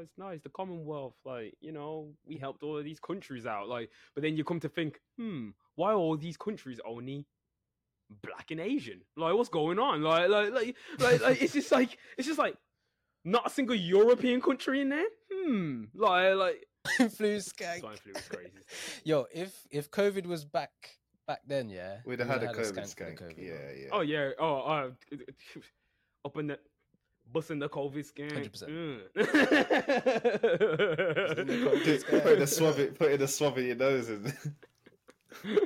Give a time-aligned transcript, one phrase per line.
[0.00, 0.40] it's nice.
[0.42, 3.68] The Commonwealth, like you know, we helped all of these countries out.
[3.68, 7.26] Like, but then you come to think, hmm, why are all these countries only
[8.22, 9.00] black and Asian?
[9.16, 10.02] Like, what's going on?
[10.02, 12.56] Like, like, like, like, like it's just like it's just like
[13.24, 15.06] not a single European country in there.
[15.32, 16.66] Hmm, like, like
[17.10, 17.80] flu skank.
[17.80, 18.50] swine flu was crazy.
[19.04, 20.70] Yo, if if COVID was back
[21.26, 23.22] back then, yeah, We'd have we had a COVID skank skank.
[23.22, 23.88] COVID, yeah, yeah.
[23.92, 24.30] Oh yeah.
[24.38, 24.90] Oh, uh,
[26.24, 26.58] up in the
[27.32, 28.30] busting the COVID scan.
[28.30, 28.68] 100%.
[28.68, 29.00] Mm.
[31.84, 34.32] Just put in a swab, it- put in a swab in your nose, and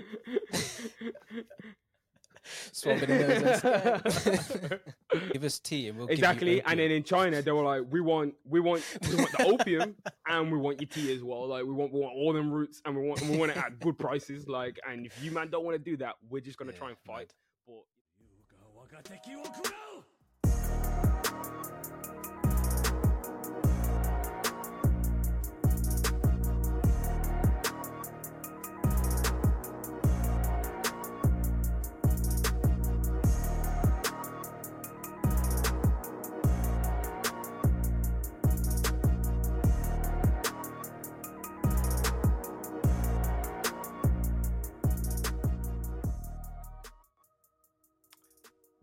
[2.73, 4.80] Swabbing the
[5.12, 5.20] nose.
[5.33, 6.62] Give us tea and we'll give you exactly.
[6.62, 9.97] And then in China, they were like, "We want, we want, we want the opium,
[10.28, 11.47] and we want your tea as well.
[11.48, 13.56] Like, we want, we want all them roots, and we want, and we want it
[13.56, 14.47] at good prices.
[14.48, 16.89] Like, and if you man don't want to do that, we're just gonna Yeah, try
[16.91, 17.33] and fight.
[17.67, 17.67] mad.
[17.67, 17.84] But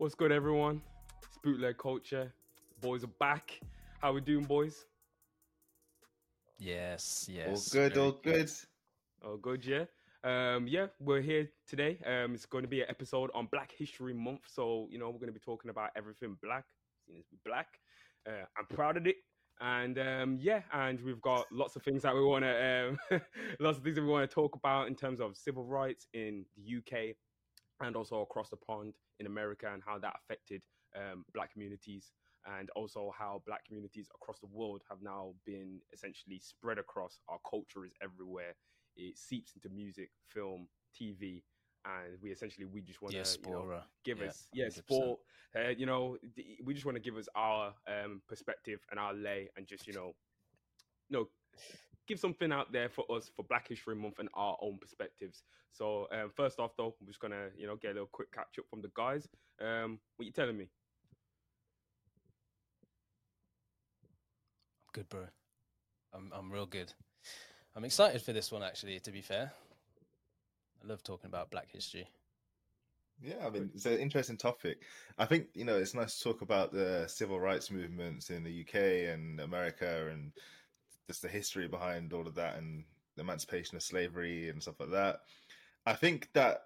[0.02, 0.82] what's good, everyone?
[1.28, 2.34] It's bootleg culture.
[2.80, 3.60] Boys are back.
[4.00, 4.84] How we doing, boys?
[6.58, 7.46] Yes, yes.
[7.46, 8.50] all good, very all good.
[9.24, 9.84] Oh, good, yeah.
[10.24, 12.00] Um, yeah, we're here today.
[12.04, 15.20] Um, it's going to be an episode on Black History Month, so you know we're
[15.20, 16.64] going to be talking about everything black,
[17.06, 17.68] seen as black.
[18.26, 19.18] Uh, I'm proud of it,
[19.60, 23.20] and um, yeah, and we've got lots of things that we want to, um,
[23.60, 26.44] lots of things that we want to talk about in terms of civil rights in
[26.56, 27.14] the UK
[27.82, 30.64] and also across the pond in America and how that affected
[30.96, 32.12] um, black communities
[32.58, 37.18] and also how black communities across the world have now been essentially spread across.
[37.28, 38.54] Our culture is everywhere.
[38.96, 40.68] It seeps into music, film,
[41.00, 41.42] TV,
[41.84, 44.72] and we essentially we just want to you know, give Yeah, us yeah 100%.
[44.74, 45.20] sport.
[45.54, 46.16] Uh, you know,
[46.64, 49.92] we just want to give us our um, perspective and our lay, and just you
[49.92, 50.14] know,
[51.08, 51.28] you know,
[52.06, 55.42] give something out there for us for Black History Month and our own perspectives.
[55.72, 58.58] So um, first off, though, we're just gonna you know get a little quick catch
[58.58, 59.28] up from the guys.
[59.60, 60.68] Um, what you telling me?
[64.84, 65.26] I'm good, bro.
[66.12, 66.92] I'm I'm real good.
[67.74, 69.52] I'm excited for this one actually, to be fair.
[70.82, 72.08] I love talking about black history.
[73.22, 74.82] Yeah, I mean, it's an interesting topic.
[75.16, 78.62] I think you know it's nice to talk about the civil rights movements in the
[78.62, 80.32] UK and America, and
[81.12, 82.84] just the history behind all of that, and
[83.16, 85.20] the emancipation of slavery and stuff like that.
[85.84, 86.62] I think that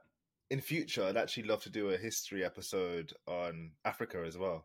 [0.50, 4.64] in future, I'd actually love to do a history episode on Africa as well.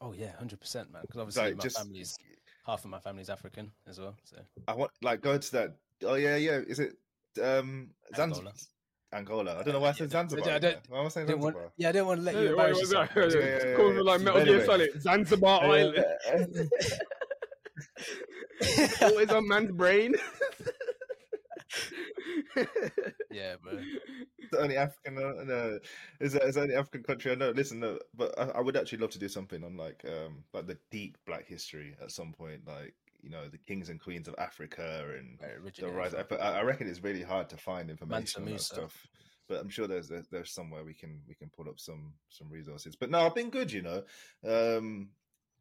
[0.00, 1.02] Oh yeah, hundred percent, man.
[1.02, 2.16] Because obviously Like, my just family's
[2.64, 4.14] half of my family's African as well.
[4.22, 4.36] So
[4.68, 5.74] I want like go to that.
[6.04, 6.60] Oh yeah, yeah.
[6.68, 6.92] Is it
[7.42, 8.52] um Zanzibar?
[9.12, 9.58] Angola.
[9.58, 10.50] I don't know why I said Yeah, Zanzibar.
[10.52, 11.72] I don't- Why am I saying didn't want, Zanzibar?
[11.78, 13.14] yeah, I didn't want to let Hey, you wait, embarrass what's yourself.
[13.14, 13.34] that?
[13.34, 14.00] Yeah, yeah, yeah, yeah.
[14.02, 14.64] like Metal But Gear.
[14.66, 16.04] Solid, Zanzibar Island.
[19.02, 20.14] Always on man's brain.
[23.30, 23.78] yeah, bro.
[24.50, 25.78] the only African uh, no,
[26.20, 27.50] is is the only African country I know.
[27.50, 30.66] Listen, no, but I, I would actually love to do something on like um like
[30.66, 34.34] the deep Black history at some point, like you know the kings and queens of
[34.38, 36.14] Africa and Where the rise.
[36.14, 39.06] I I reckon it's really hard to find information on that stuff.
[39.48, 42.48] But I'm sure there's there's, there's somewhere we can we can pull up some some
[42.50, 42.96] resources.
[42.96, 44.02] But no, I've been good, you know.
[44.46, 45.08] Um,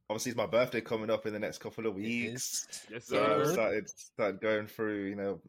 [0.09, 2.85] obviously it's my birthday coming up in the next couple of weeks.
[2.91, 3.53] yes, So I've sir.
[3.53, 5.41] started started going through, you know,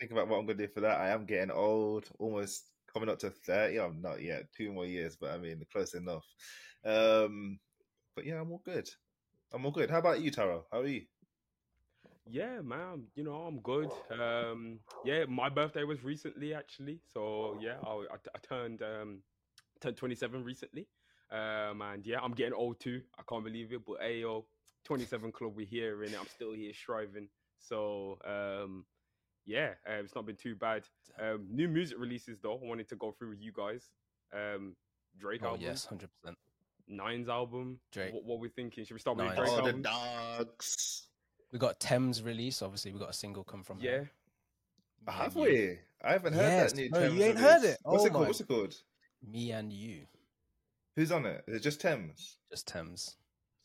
[0.00, 1.00] think about what I'm going to do for that.
[1.00, 3.78] I am getting old, almost coming up to thirty.
[3.78, 6.24] I'm not yet, two more years, but I mean, close enough.
[6.84, 7.58] Um,
[8.14, 8.88] but yeah, I'm all good.
[9.52, 9.90] I'm all good.
[9.90, 10.66] How about you, Taro?
[10.72, 11.02] How are you?
[12.28, 13.04] Yeah, man.
[13.14, 13.90] You know, I'm good.
[14.10, 17.00] Um, yeah, my birthday was recently actually.
[17.12, 19.22] So yeah, I, I, I turned um,
[19.80, 20.88] turned 27 recently.
[21.30, 23.02] Um, and yeah, I'm getting old too.
[23.18, 23.84] I can't believe it.
[23.86, 24.44] But hey, yo,
[24.84, 27.28] 27 club, we're here and I'm still here striving.
[27.58, 28.84] So um,
[29.44, 30.84] yeah, uh, it's not been too bad.
[31.20, 32.54] Um, new music releases though.
[32.62, 33.90] I wanted to go through with you guys.
[34.32, 34.76] Um,
[35.18, 36.36] Drake Oh album, yes, hundred percent.
[36.88, 37.80] Nines album.
[37.90, 38.12] Drake.
[38.12, 38.84] What, what we thinking?
[38.84, 39.38] Should we start with Nines.
[39.38, 41.08] Drake Oh, the dogs.
[41.52, 42.60] We got Tems release.
[42.62, 43.78] Obviously, we got a single come from.
[43.80, 43.90] Yeah.
[43.98, 44.10] her.
[45.08, 45.78] Have and we?
[46.04, 46.90] I haven't heard Yes, that new.
[46.90, 47.78] bro, you Tems ain't heard it?
[47.82, 48.22] What's Oh it called?
[48.22, 48.74] my- What's it called?
[49.26, 50.06] Me and you.
[50.96, 51.44] Who's on it?
[51.46, 52.38] Is it just Tems?
[52.50, 53.16] Just Tems.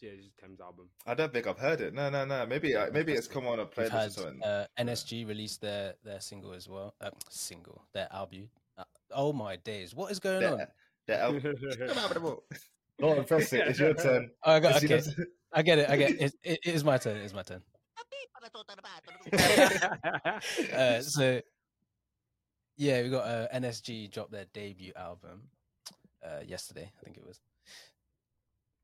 [0.01, 0.89] Yeah, it's just Tems album.
[1.07, 1.93] I don't think I've heard it.
[1.93, 2.45] No, no, no.
[2.45, 4.43] Maybe, I, maybe it's come on a We've playlist or something.
[4.43, 6.93] uh, NSG released their their single as well.
[6.99, 8.49] Uh, single, their album.
[8.77, 10.57] Uh, oh my days, what is going on?
[10.57, 10.67] The,
[11.07, 12.37] the album.
[12.99, 13.67] Go on, press it.
[13.67, 14.29] It's your turn.
[14.43, 15.25] Oh, I got, It's your okay, turn.
[15.53, 15.89] I get it.
[15.89, 16.33] I get it.
[16.43, 17.17] It, it is my turn.
[17.17, 17.61] It is my turn.
[20.73, 21.41] uh, so
[22.77, 25.43] yeah, we got uh, NSG drop their debut album
[26.23, 26.91] uh, yesterday.
[26.99, 27.39] I think it was.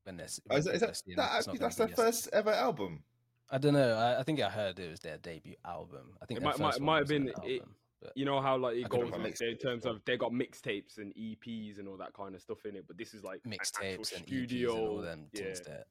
[0.04, 3.02] When this, Oh, is that, is that, that actually, that's their first ever album.
[3.50, 3.92] I don't know.
[3.94, 6.16] I, I think I heard it was their debut album.
[6.22, 7.74] I think It might- might- might have been it- album,
[8.14, 11.12] you know how like it couldn't goes like, in terms of they got mixtapes and
[11.16, 14.12] EPs and all that kind of stuff in it, but this is like an mixtapes
[14.14, 14.70] and studio.
[14.72, 15.42] EPs and all them yeah.
[15.42, 15.84] things there.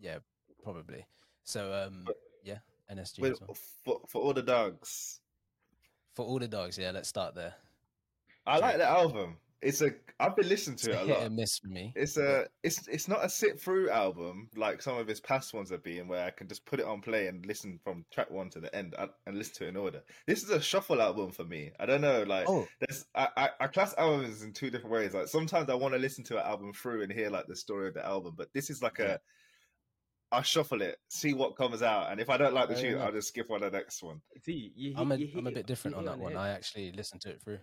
[0.00, 0.18] Yeah,
[0.62, 1.04] probably.
[1.42, 2.58] So um, But- yeah,
[2.90, 3.56] NSG Wait, as well.
[3.84, 5.20] for, for all the dogs,
[6.14, 6.78] for all the dogs.
[6.78, 7.54] Yeah, let's start there.
[8.46, 8.78] I like Drake.
[8.78, 9.36] the album.
[9.62, 9.92] It's a.
[10.20, 11.22] I've been listening to a it a hit lot.
[11.26, 11.92] and miss for me.
[11.96, 12.46] It's a.
[12.62, 16.06] It's it's not a sit through album like some of his past ones have been,
[16.06, 18.74] where I can just put it on play and listen from track one to the
[18.74, 20.02] end and, and listen to it in order.
[20.26, 21.70] This is a shuffle album for me.
[21.80, 25.14] I don't know, like oh, there's I, I, I class albums in two different ways.
[25.14, 27.88] Like sometimes I want to listen to an album through and hear like the story
[27.88, 29.14] of the album, but this is like Yeah.
[29.14, 29.18] a
[30.32, 33.00] I shuffle it, see what comes out, and if I don't like the Fair tune.
[33.02, 34.20] I'll just skip on the next one.
[34.42, 36.32] See, you hit, I'm a you hit am a bit different on that the one.
[36.32, 36.40] head.
[36.40, 37.60] I actually listened to it through.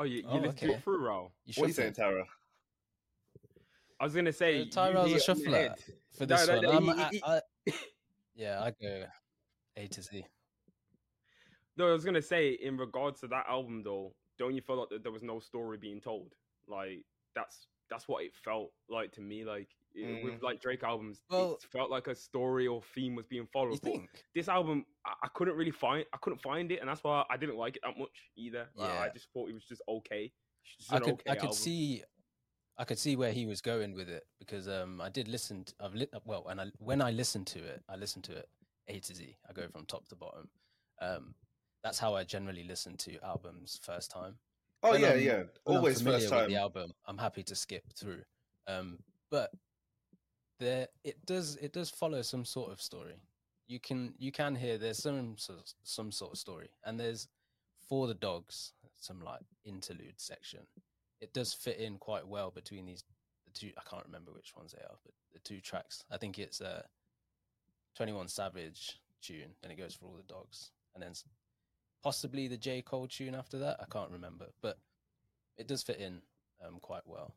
[0.00, 0.74] Oh, you, you Oh, listened to okay.
[0.76, 1.30] it through, Raul.
[1.44, 2.02] You What are you saying, do.
[2.02, 2.24] Tara?
[4.00, 5.74] I was gonna say Uh, Tyrell's a hit it shuffler
[6.16, 6.62] for No, this no, one.
[6.64, 7.72] no, I'm, he- I, I,
[8.34, 9.04] yeah, I go
[9.76, 10.24] A to Z.
[11.76, 14.88] No, I was gonna say in regards to that album though, don't you feel like
[14.88, 16.32] that there was no story being told?
[16.66, 17.04] Like
[17.34, 19.44] that's that's what it felt like to me.
[19.44, 20.42] Like it- with Mm.
[20.42, 23.72] like Drake albums, Well- it felt like a story or theme was being followed.
[23.72, 24.24] You think?
[24.34, 27.36] this album, I, I couldn't really find, I couldn't find it, and that's why I
[27.36, 28.68] didn't like it that much either.
[28.74, 30.32] Like, I just thought it was just okay.
[30.78, 31.56] Just I could okay I could album.
[31.56, 32.04] see
[32.78, 35.74] I could see where he was going with it because um I did listen to,
[35.80, 38.48] I've lit well and I when I listen to it I listen to it
[38.88, 40.48] A to Z I go from top to bottom
[41.00, 41.34] um
[41.82, 44.38] that's how I generally listen to albums first time
[44.82, 45.36] Oh When yeah, I'm- yeah.
[45.36, 46.50] when I'm Always familiar first with time.
[46.50, 48.22] the album I'm happy to skip through
[48.66, 49.50] um but
[50.60, 53.16] there it does it does follow some sort of story.
[53.66, 55.36] You can you can hear there's some
[55.82, 57.26] some sort of story and there's
[57.88, 60.60] for the dogs some like interlude section.
[61.20, 63.02] It does fit in quite well between these
[63.46, 66.04] the two i can't remember which ones they are but the two tracks.
[66.10, 66.84] I think it's a
[67.96, 71.12] 21 savage tune and it goes for all the dogs and then
[72.02, 72.80] possibly the j.
[72.82, 74.78] Cole tune after that i can't remember but
[75.58, 76.22] it does fit in
[76.66, 77.34] um, quite well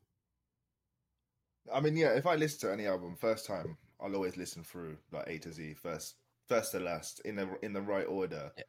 [1.71, 2.09] I mean, yeah.
[2.09, 5.53] If I listen to any album first time, I'll always listen through like A to
[5.53, 6.15] Z first,
[6.47, 8.51] first to last in the in the right order.
[8.57, 8.63] Yeah.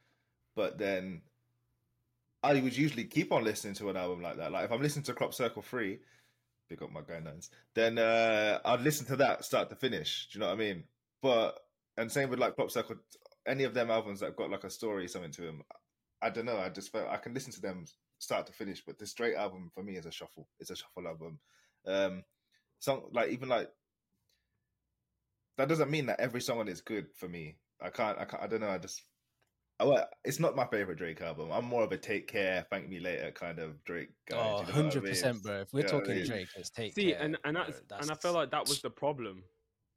[0.55, 1.23] But then
[2.43, 4.53] I would usually keep on listening to an album like that.
[4.53, 5.99] Like if I'm listening to Crop Circle Three,
[6.69, 10.29] pick up my guy nines, then uh, I'd listen to that start to finish.
[10.33, 10.85] Do you know what I mean?
[11.23, 11.59] But
[11.97, 12.97] and same with like Crop Circle,
[13.47, 15.63] any of them albums that got like a story, something to them.
[16.23, 16.59] I don't know.
[16.59, 17.87] I just felt I can listen to them
[18.19, 18.83] start to finish.
[18.85, 20.49] But this straight album for me is a shuffle.
[20.61, 21.39] It's a shuffle album.
[21.87, 22.23] Um,
[22.85, 23.69] song like even like
[25.59, 27.57] that doesn't mean that every song on it is good for me.
[27.81, 28.19] I can't.
[28.19, 28.43] I can't.
[28.43, 28.71] I don't know.
[28.71, 29.03] I just.
[29.81, 31.51] I, well, it's not my favorite Drake album.
[31.53, 34.37] I'm more of a Take Care, Thank Me Later kind of Drake guy.
[34.39, 35.41] oh you know 100% mean?
[35.43, 37.65] bro if we're Yeah, I talking mean- drake let's take See, care, and and bro.
[37.67, 39.43] that's, and I feel like that was the problem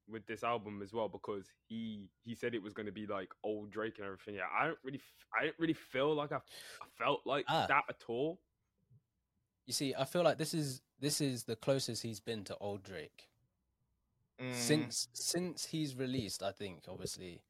[0.09, 3.29] with this album as well because he he said it was going to be like
[3.43, 4.35] old Drake and everything.
[4.35, 5.01] Yeah, I don't really,
[5.39, 7.65] I didn't really feel like I, I felt like Ah.
[7.67, 8.39] that at all.
[9.67, 12.83] you see i feel like this is this is the closest he's been to old
[12.83, 13.29] drake
[14.39, 17.41] Mm, since since he's released i think obviously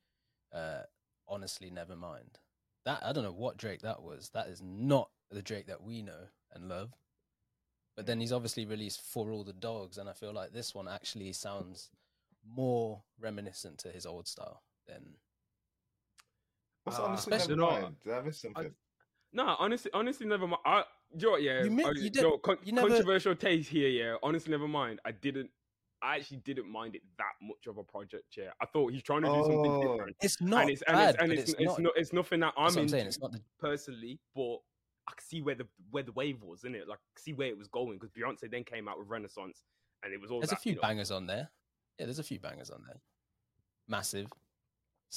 [0.53, 0.83] uh
[1.27, 2.39] honestly never mind
[2.85, 6.01] that i don't know what drake that was that is not the drake that we
[6.01, 6.93] know and love
[7.97, 10.87] but then he's obviously released for all the dogs and i feel like this one
[10.87, 11.89] actually sounds
[12.55, 15.03] more reminiscent to his old style than
[16.85, 17.95] what's uh, honestly especially never not- mind?
[18.01, 18.73] Did I miss something?
[19.33, 20.61] No, honestly, honestly, never mind.
[20.65, 20.83] I,
[21.13, 23.89] you know what, yeah, You mi- you you know, con- you never- controversial taste here.
[23.89, 24.99] Yeah, honestly, never mind.
[25.05, 25.49] I didn't.
[26.01, 28.25] I actually didn't mind it that much of a project.
[28.37, 29.81] Yeah, I thought he's trying to do something Oh.
[29.97, 31.93] different, it's not and it's and bad it's and but it's, it's, it's, not, not
[31.95, 34.57] it's nothing that I'm that's i'm saying it's not the personally, but
[35.07, 36.87] I can see where the where the wave was in it.
[36.87, 39.63] Like see where it was going because Beyonce then came out with Renaissance,
[40.03, 41.49] and it was all there's a few you know, bangers on there
[41.99, 43.01] yeah there's a few bangers on there
[43.87, 44.27] massive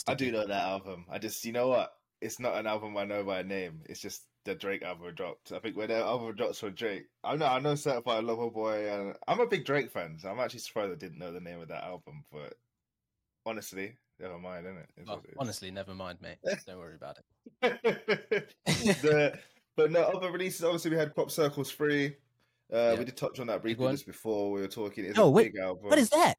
[0.06, 0.30] I do Sticky.
[0.38, 1.04] know that album.
[1.10, 1.92] I just, you know what?
[2.22, 3.80] It's not an album I know by name.
[3.86, 5.52] It's just the Drake album dropped.
[5.52, 8.90] I think when the album drops for Drake, I know I know Certified Lover Boy,
[8.90, 10.18] and I'm a big Drake fan.
[10.18, 12.24] So I'm actually surprised I didn't know the name of that album.
[12.32, 12.54] But
[13.44, 14.90] honestly, never mind, isn't it?
[15.08, 15.36] Oh, it is.
[15.38, 17.16] honestly never mind mate don't worry about
[17.62, 17.82] it
[19.02, 19.38] the,
[19.76, 20.64] but no other releases.
[20.64, 22.16] Obviously, we had Crop Circles free.
[22.72, 22.94] Uh, Yeah.
[22.98, 25.04] We did touch on that briefly just before we were talking.
[25.04, 25.88] It's a wait, big album.
[25.88, 26.34] What is that?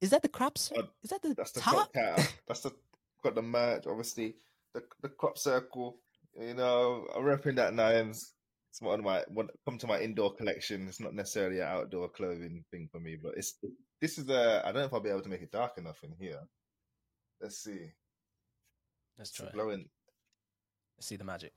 [0.00, 0.72] Is that the crops?
[0.76, 1.74] Uh, is that the That's the top?
[1.74, 2.34] crop cat.
[2.46, 2.72] That's the
[3.22, 4.36] got the merch, obviously.
[4.74, 5.98] The the crop circle.
[6.38, 8.32] You know, I'm repping that nines.
[8.70, 10.88] It's one of my one come to my indoor collection.
[10.88, 13.58] It's not necessarily an outdoor clothing thing for me, but it's
[14.00, 14.62] this is a.
[14.64, 16.40] I don't know if I'll be able to make it dark enough in here.
[17.40, 17.92] Let's see.
[19.18, 19.48] Let's It's try.
[19.48, 19.84] a glowing.
[20.96, 21.52] Let's see the magic.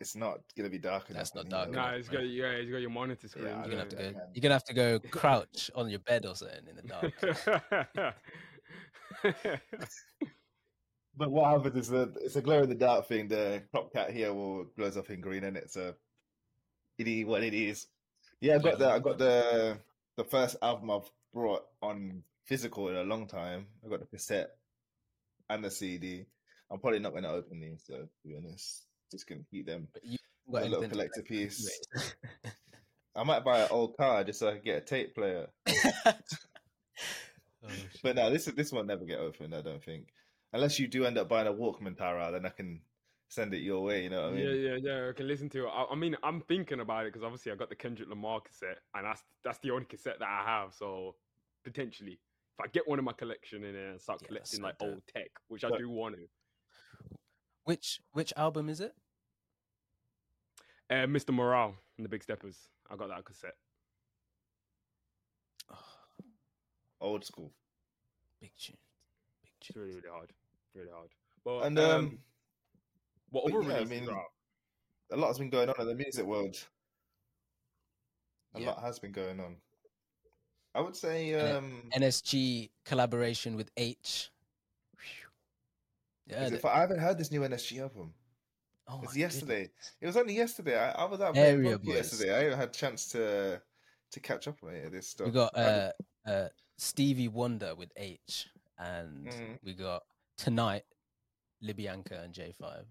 [0.00, 1.22] It's not gonna be dark enough.
[1.22, 1.76] That's not dark here.
[1.76, 3.48] Nah, enough, it's got yeah, it's got your monitor screen.
[3.48, 4.02] I You're gonna have to go.
[4.02, 8.14] if You're gonna have to go crouch on your bed or something in the dark.
[11.18, 13.26] But what happens is that it's a glow in the dark thing.
[13.26, 15.96] The crop cat here will glows up in green, and it's a
[16.96, 17.88] it is what it is.
[18.40, 19.78] Yeah, I got the I got the
[20.16, 23.66] the first album I've brought on physical in a long time.
[23.84, 24.50] I got the cassette
[25.50, 26.26] and the CD.
[26.70, 29.88] I'm probably not going to open these, so to be honest, just gonna keep them.
[29.92, 30.18] But you
[30.54, 31.80] A little collector piece.
[33.16, 35.48] I might buy an old car just so I can get a tape player.
[35.66, 36.12] Oh.
[38.02, 39.54] But no, this this one never get opened.
[39.54, 40.08] I don't think,
[40.52, 42.80] unless you do end up buying a Walkman Tara, then I can
[43.28, 44.02] send it your way.
[44.04, 44.44] You know what I mean?
[44.46, 45.08] yeah, yeah, yeah.
[45.10, 45.70] I can listen to it.
[45.70, 48.78] I, I mean, I'm thinking about it because obviously I got the Kendrick Lamar cassette,
[48.94, 50.74] and that's that's the only cassette that I have.
[50.74, 51.14] So
[51.64, 52.12] potentially,
[52.58, 54.88] if I get one in my collection in there and start Yeah, collecting like dope.
[54.88, 56.22] old tech, which I do want to.
[57.64, 58.94] which which album is it?
[60.90, 61.34] Uh, Mr.
[61.34, 62.56] Morale and the Big Steppers.
[62.90, 63.56] I got that cassette.
[67.00, 67.52] Old school.
[68.40, 68.76] Big tune.
[69.42, 70.32] Big It's really, really hard.
[70.74, 71.10] Really hard.
[71.44, 72.18] But And um, um,
[73.30, 74.24] what other yeah, I mean, are
[75.10, 76.56] a lot has been going on in the music world.
[78.54, 78.66] A Yeah.
[78.68, 79.56] lot has been going on.
[80.74, 84.30] I would say, um, NSG collaboration with H.
[86.26, 88.14] Yeah, is the- I haven't heard this new NSG album.
[88.86, 89.62] oh It's my yesterday.
[89.62, 89.96] goodness.
[90.00, 90.78] It was only yesterday.
[90.78, 92.34] I, I was out playing Area yesterday.
[92.34, 93.62] I haven't had a chance to
[94.10, 95.26] to catch up on any of this stuff.
[95.26, 95.92] We got uh,
[96.26, 96.48] uh,
[96.78, 98.48] Stevie Wonder with H,
[98.78, 99.58] and Mhm.
[99.62, 100.04] we got
[100.42, 100.84] tonight
[101.60, 102.84] Libyanka and J5.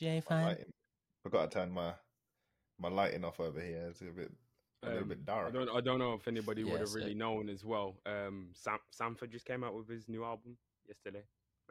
[0.00, 0.30] J5.
[0.30, 0.72] lighting-
[1.22, 1.94] Forgot to turn my
[2.78, 3.86] my lighting off over here.
[3.88, 4.30] It's a bit
[4.82, 5.52] a little Um, bit I dark.
[5.54, 7.96] don't, I don't know if anybody would have so- really known as well.
[8.04, 11.22] Um, Sam, Sampha just came out with his new album yesterday.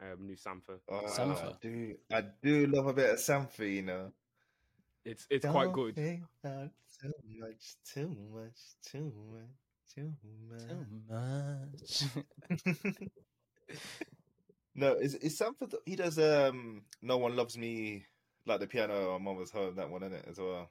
[0.02, 0.80] Um, new Sampha.
[0.88, 4.12] Oh, I do I do love a bit of Sampha, you know.
[5.04, 5.94] It's it's quite Don't good.
[5.94, 9.50] think about Too much, too much, too much,
[9.94, 10.12] too
[10.66, 12.04] Too much.
[14.74, 16.18] no, is is the- He does.
[16.18, 18.06] Um, no one loves me
[18.46, 19.76] like the piano on Mama's home.
[19.76, 20.70] That one in it as well.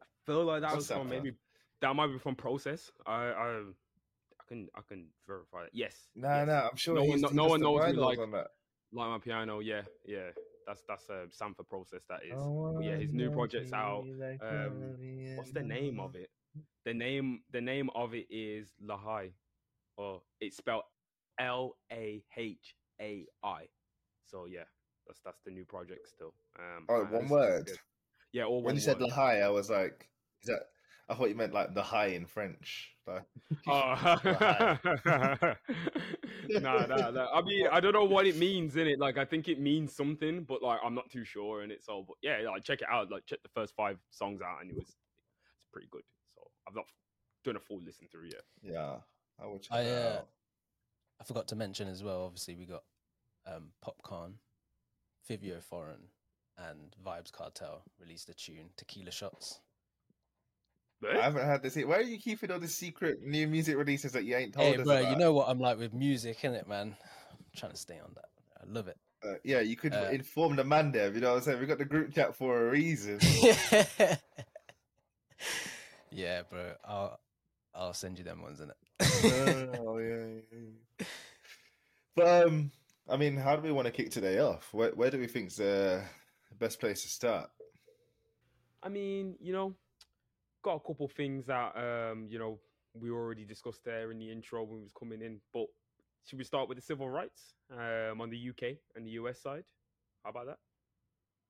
[0.00, 1.32] I feel like that was from maybe
[1.80, 2.90] that might be from Process.
[3.06, 5.70] I I, I can I can verify it.
[5.72, 6.08] Yes.
[6.14, 6.46] Nah, yes.
[6.48, 6.68] nah.
[6.68, 6.94] I'm sure.
[6.96, 8.48] No one no one knows me like- on that.
[8.90, 9.60] Like my piano.
[9.60, 10.30] Yeah, yeah.
[10.66, 12.02] That's that's a Sampha Process.
[12.08, 12.40] That is.
[12.84, 14.04] Yeah, his new project's out.
[14.42, 16.30] Um, what's the name of it?
[16.84, 19.32] The name the name of it is Lahai,
[19.96, 20.84] or it's spelled
[21.38, 23.64] L A H A I.
[24.26, 24.64] So yeah,
[25.06, 26.34] that's that's the new project still.
[26.58, 27.66] Um, Oh, and one it's- it's word?
[27.66, 27.78] good.
[28.32, 29.10] Yeah, all When one you said word.
[29.10, 30.08] Lahai, I was like,
[30.42, 30.66] is that?
[31.10, 32.94] I thought you meant like the high in French.
[33.06, 33.24] Like,
[33.66, 34.76] Oh.
[36.50, 37.28] Nah, nah, nah.
[37.32, 38.98] I mean, I don't know what it means in it.
[38.98, 41.84] Like, I think it means something, but like, I'm not too sure in it.
[41.84, 43.10] So, but yeah, like, check it out.
[43.10, 46.02] Like, check the first five songs out, and it was it's pretty good.
[46.34, 46.86] So, I've not
[47.44, 48.42] done a full listen through yet.
[48.62, 48.96] yeah,
[49.42, 50.28] I will check I, that uh, out.
[51.20, 52.24] I forgot to mention as well.
[52.24, 52.82] Obviously, we got
[53.46, 54.34] um, Popcaan,
[55.28, 56.08] Vivio Foreign,
[56.56, 59.60] and Vybz Kartel released a tune, Tequila Shots.
[61.08, 61.76] I haven't had this.
[61.76, 64.76] Why are you keeping all the secret new music releases that you ain't told Hey,
[64.80, 65.10] us bro, about?
[65.12, 66.96] you know what I'm like with music, innit, man?
[67.30, 68.24] I'm trying to stay on that.
[68.60, 68.96] I love it.
[69.24, 71.12] Uh, yeah, you could Uh, inform the man there.
[71.12, 71.60] You know what I'm saying?
[71.60, 73.20] We got the group chat for a reason.
[76.10, 76.72] yeah, bro.
[76.84, 77.20] I'll
[77.74, 78.72] I'll send you them ones, innit?
[79.00, 81.06] Oh yeah, yeah, yeah.
[82.16, 82.72] But um,
[83.08, 84.68] I mean, how do we want to kick today off?
[84.72, 86.02] Where where do we think's the
[86.58, 87.50] best place to start?
[88.82, 89.74] I mean, you know,
[90.62, 92.58] got a couple things that um, you know,
[92.94, 95.40] we already discussed there in the intro when we was coming in.
[95.52, 95.66] But
[96.24, 99.64] should we start with the civil rights um, on the UK and the US side?
[100.24, 100.58] How about that?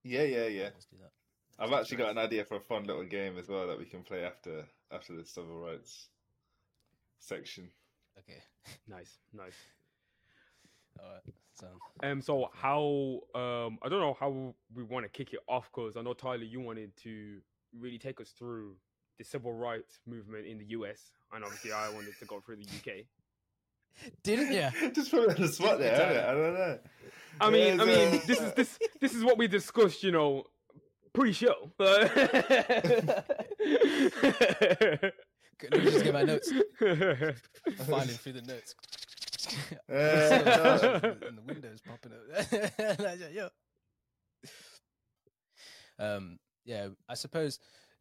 [0.04, 0.64] Yeah, yeah, yeah.
[0.74, 1.10] Let's do that.
[1.58, 4.02] I've actually got an idea for a fun little game as well that we can
[4.02, 6.08] play after after the civil rights
[7.18, 7.70] section.
[8.18, 8.42] Okay.
[8.86, 9.54] Nice, nice.
[11.00, 11.22] All right.
[11.54, 11.66] So
[12.02, 15.96] Um, so how um, I don't know how we want to kick it off because
[15.96, 17.40] I know Tyler, you wanted to
[17.78, 18.76] really take us through
[19.18, 22.64] the civil rights movement in the US, and obviously I wanted to go through the
[22.64, 23.06] UK.
[24.22, 24.90] didn't you?
[24.92, 25.96] Just put it on the spot there.
[25.96, 26.20] Didn't you.
[26.20, 26.78] I don't know.
[27.40, 30.44] I mean, I mean, this is this this is what we discussed, you know,
[31.14, 31.72] pre-show.
[35.58, 36.52] Good, Let me just get my notes.
[37.86, 38.74] Filing through the notes.
[39.88, 42.98] Uh, and the windows popping up.
[42.98, 43.48] Like, Yo.
[45.98, 46.38] Um.
[46.64, 46.88] Yeah.
[47.08, 47.58] I suppose.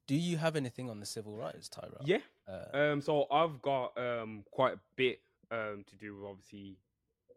[0.08, 2.02] Do you have anything on the civil rights, Tyra?
[2.04, 2.20] yeah.
[2.48, 3.02] Uh, Um.
[3.02, 5.20] So I've got um quite a bit
[5.52, 6.78] um, to do with obviously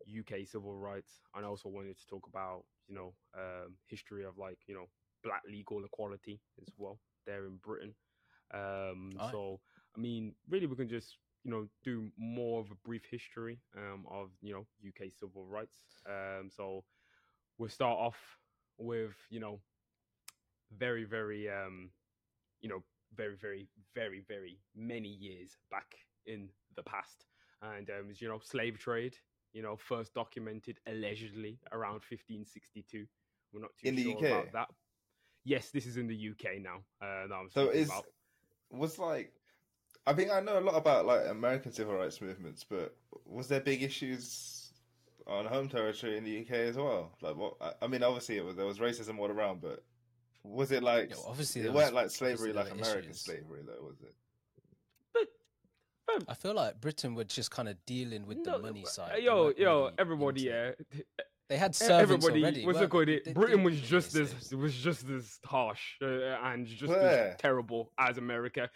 [0.09, 4.39] UK civil rights, and I also wanted to talk about you know um, history of
[4.39, 4.89] like you know
[5.23, 7.95] black legal equality as well there in Britain.
[8.53, 9.31] Um, Aye.
[9.31, 9.61] so
[9.97, 14.05] I mean, really, we can just you know do more of a brief history um,
[14.11, 15.79] of you know UK civil rights.
[16.07, 16.85] Um, so
[17.59, 18.19] we'll start off
[18.79, 19.61] with you know
[20.77, 21.91] very very um,
[22.61, 22.83] you know
[23.17, 25.95] very very very very many years back
[26.27, 27.25] in the past,
[27.63, 29.17] and um, you know slave trade.
[29.53, 33.05] You know, first documented allegedly around 1562.
[33.53, 34.25] We're not too In the sure UK?
[34.25, 34.69] about that.
[35.45, 36.83] Yes, this is in the UK now.
[37.03, 38.07] Uh, So is about.
[38.71, 39.33] was like,
[40.11, 43.61] I think I know a lot about like American civil rights movements, but was there
[43.61, 44.73] big issues
[45.27, 47.13] on home territory in the UK as well?
[47.21, 47.55] Like what?
[47.61, 49.85] I- I mean, obviously it was, there was racism all around, but
[50.43, 53.21] was it like Yeah, well, obviously it weren't was- like slavery like American issues.
[53.21, 54.15] slavery though, was it?
[56.29, 59.13] I feel like Britain were just kind of dealing with the money side.
[59.15, 60.73] uh, Yo, yo, really everybody, yeah.
[61.49, 62.67] They had servants everybody already.
[62.67, 63.07] what's it called?
[63.07, 63.13] they?
[63.15, 66.07] It They Britain was just need as was just as harsh uh,
[66.43, 67.31] and just Where?
[67.33, 68.69] as terrible as America.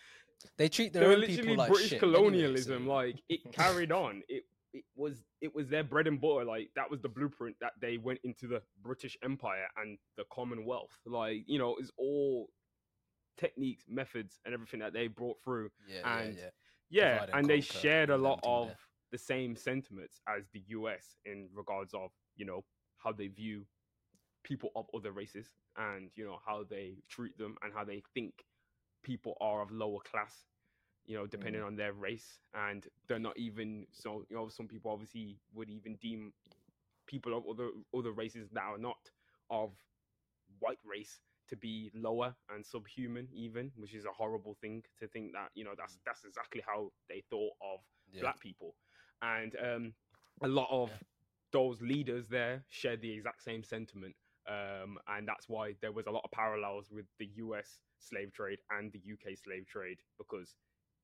[0.56, 2.84] They treat their own people like British shit anyway, colonialism.
[2.86, 4.22] so- Like it carried on.
[4.28, 6.44] It it was it was their bread and butter.
[6.44, 10.98] Like that was the blueprint that they went into the British Empire and the Commonwealth.
[11.06, 12.48] Like you know, it's all
[13.36, 15.70] techniques, methods, and everything that they brought through.
[15.88, 16.50] yeah, and- yeah, yeah.
[16.90, 18.78] Yeah, and and they shared a lot of there.
[19.12, 22.64] the same sentiments as the US in regards of you know
[22.98, 23.66] how they view
[24.44, 28.34] people of other races and you know how they treat them and how they think
[29.04, 30.46] people are of lower class
[31.06, 34.92] you know depending on their race and they're not even so you know some people
[34.92, 36.32] obviously would even deem
[37.06, 39.11] people of other other races that are not
[39.50, 39.73] of
[40.61, 45.32] white race to be lower and subhuman even which is a horrible thing to think
[45.32, 47.80] that you know that's that's exactly how they thought of
[48.12, 48.20] Yeah.
[48.20, 48.76] black people
[49.23, 49.94] and um
[50.42, 50.99] a lot of Yeah.
[51.52, 54.14] those leaders there shared the exact same sentiment
[54.49, 58.59] um and that's why there was a lot of parallels with the US slave trade
[58.71, 60.57] and the UK slave trade because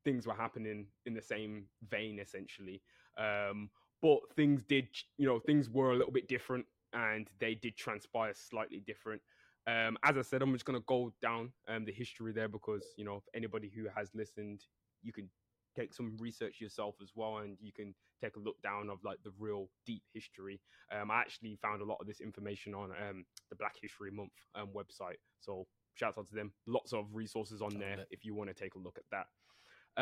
[0.05, 2.83] things were happening in the same vein essentially.
[3.18, 3.70] Um
[4.03, 8.33] but things did you know things were a little bit different and they did transpire
[8.35, 9.22] slightly different.
[9.66, 12.85] Um as i said i'm just going to go down um the history there because
[12.96, 14.62] you know anybody who has listened
[15.03, 15.29] you can
[15.76, 19.18] take some research yourself as well and you can take a look down of like
[19.24, 20.61] the real deep history
[20.98, 24.33] um i actually found a lot of this information on um the black history month
[24.54, 28.48] um website so shout out to them lots of resources on there if you want
[28.48, 29.26] to take a look at that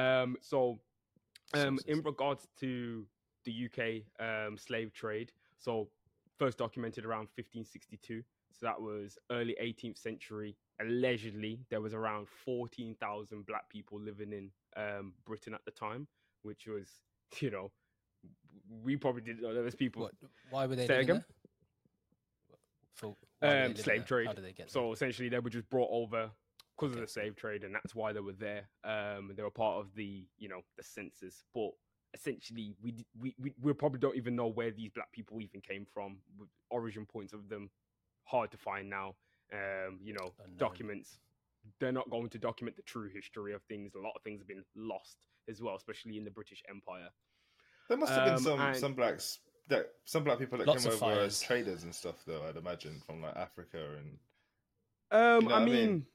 [0.01, 0.79] um so
[1.55, 3.07] um, in regards to
[3.45, 5.89] the UK um, slave trade, so
[6.39, 8.23] first documented around 1562.
[8.53, 10.57] So that was early 18th century.
[10.81, 16.07] Allegedly, there was around 14,000 black people living in um, Britain at the time,
[16.43, 16.89] which was,
[17.41, 17.71] you know,
[18.83, 20.03] we probably didn't know there was people.
[20.03, 20.13] What,
[20.51, 21.17] why were they Say again?
[21.17, 22.59] there?
[22.95, 24.05] For, Um, slave there?
[24.07, 24.27] trade.
[24.27, 24.69] How did they get there?
[24.69, 26.31] So essentially, they were just brought over
[26.77, 28.69] because of the slave trade, and that's why they were there.
[28.85, 31.45] Um, they were part of the, you know, the census.
[31.55, 31.71] But
[32.15, 35.87] essentially, we we we, we probably don't even know where these black people even came
[35.93, 36.19] from.
[36.71, 37.71] Origin points of them
[38.25, 39.15] hard to find now.
[39.53, 40.59] Um, you know, Unknown.
[40.59, 41.21] documents.
[41.81, 43.95] They're not going to document the true history of things.
[43.95, 45.17] A lot of things have been lost
[45.49, 47.09] as well, especially in the British Empire.
[47.89, 50.85] There must have been Um, some and- some blacks that some black people that Lots
[50.85, 52.43] came of over as traders and stuff, though.
[52.49, 54.19] I'd imagine from like Africa and
[55.11, 56.07] Um, know I what I mean, mean?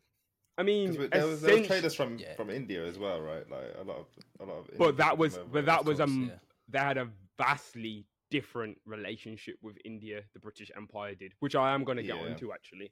[0.57, 2.35] I mean, there was, there was traders from Yeah.
[2.35, 3.47] from India as well, right?
[3.49, 4.07] Like a lot of
[4.39, 4.69] a lot of.
[4.69, 6.39] Indian but that was but that was course, um yeah.
[6.67, 11.83] they had a vastly different relationship with India the British Empire did which I am
[11.83, 12.25] going to get Yeah.
[12.31, 12.91] onto actually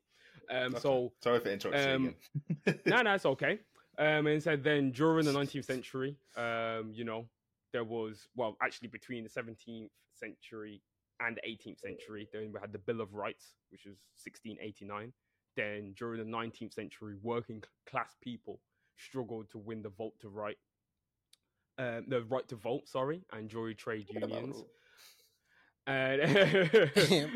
[0.55, 0.79] um Okay.
[0.79, 2.13] so sorry for interrupting um, you
[2.85, 3.59] no no it's okay
[3.97, 7.21] um and said then during the 19th century um you know
[7.73, 10.81] there was well actually between the 17th century
[11.19, 15.13] and the 18th century then we had the Bill of Rights which was 1689
[15.57, 18.59] then during the 19th century working class people
[18.97, 20.57] struggled to win the vote to right
[21.77, 24.65] um, the right to vote, sorry, and join trade unions.
[25.87, 26.21] And,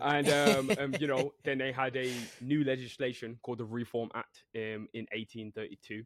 [0.00, 4.44] and um, um, you know, then they had a new legislation called the Reform Act
[4.56, 6.04] um, in 1832.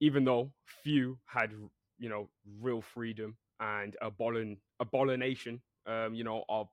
[0.00, 1.52] Even though few had,
[1.98, 2.28] you know,
[2.60, 6.68] real freedom and abolin abomination, um, you know, of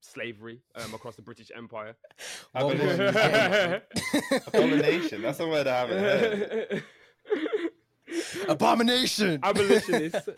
[0.00, 1.96] slavery um, across the British Empire.
[2.52, 2.98] What Abolition.
[2.98, 4.40] were you saying?
[4.48, 5.22] Abomination.
[5.22, 6.84] That's a word I haven't heard.
[8.48, 9.40] Abomination.
[9.42, 10.28] Abolitionists.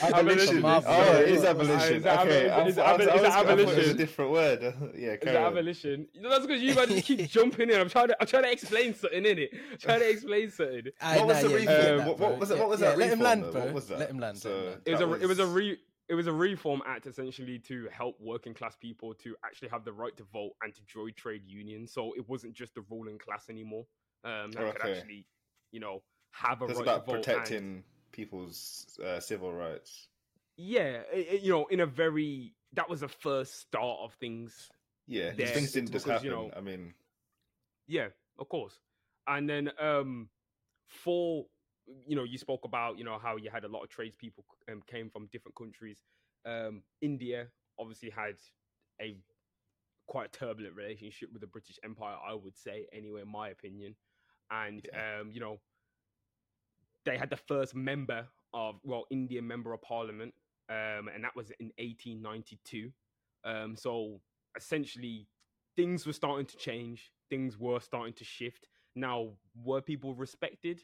[0.00, 0.62] Abolition.
[0.64, 1.50] Oh, it is Yeah.
[1.50, 1.96] abolition.
[1.96, 3.58] Is that Okay, aboli- I is thought- I aboli- was- is I was- I thought
[3.60, 4.62] it was a different word.
[4.62, 4.68] Yeah,
[5.12, 5.52] Is carry that on.
[5.58, 6.08] abolition?
[6.12, 7.80] You know, that's because you guys keep jumping in.
[7.80, 9.50] I'm trying to, I'm trying to explain something in it.
[9.80, 10.82] Trying to explain something.
[11.00, 11.82] Aye, What was nah, the yeah, you reform?
[11.82, 12.54] get Um, that, what, what was it?
[12.54, 12.98] Yeah, What was yeah, that?
[12.98, 13.60] Let him land, bro.
[13.64, 13.98] What was that?
[13.98, 14.38] Let him land.
[14.38, 14.82] So let him land.
[14.86, 15.78] It was a, it was a re,
[16.08, 19.92] it was a reform act essentially to help working class people to actually have the
[19.92, 21.92] right to vote and to join trade unions.
[21.92, 23.86] So it wasn't just the ruling class anymore.
[24.24, 25.26] Um, that could actually,
[25.70, 26.02] you know,
[26.32, 27.14] have a It's right about to vote.
[27.16, 30.08] and- protecting people's uh, civil rights.
[30.56, 34.70] yeah, you know, in a very that was the first start of things.
[35.06, 36.24] Yeah, there, things didn't just because, happen.
[36.26, 36.94] you know- I mean,
[37.86, 38.78] Yeah, of course.
[39.26, 40.28] And then um
[40.86, 41.46] for
[42.06, 44.82] you know, you spoke about, you know, how you had a lot of tradespeople um,
[44.86, 45.98] came from different countries.
[46.44, 47.48] Um India
[47.78, 48.36] obviously had
[49.00, 49.16] a
[50.06, 53.96] quite turbulent relationship with the British Empire, I would say, anyway, in my opinion.
[54.50, 55.60] And um, you know,
[57.04, 60.34] they had the first member of well, Indian member of parliament,
[60.68, 62.90] um, and that was in 1892.
[63.44, 64.20] Um, so
[64.56, 65.26] essentially,
[65.76, 67.10] things were starting to change.
[67.30, 68.68] Things were starting to shift.
[68.94, 70.82] Now, were people respected?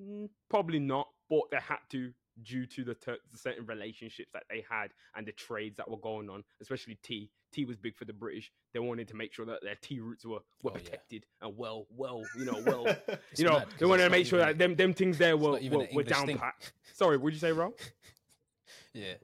[0.00, 4.42] Mm, Probably not, but they had to due to the, ter- the certain relationships that
[4.50, 7.30] they had and the trades that were going on, especially tea.
[7.54, 8.50] Tea was big for the British.
[8.72, 10.80] They wanted to make sure that their tea roots were, were Oh, yeah.
[10.80, 12.84] protected and well, well, you know, well,
[13.36, 15.58] you know, mad they wanted to make sure even- that them them things there were
[15.70, 16.38] were, were down thing.
[16.38, 16.54] pat.
[16.94, 17.72] Sorry, what'd you say, wrong?
[18.92, 19.14] Yeah,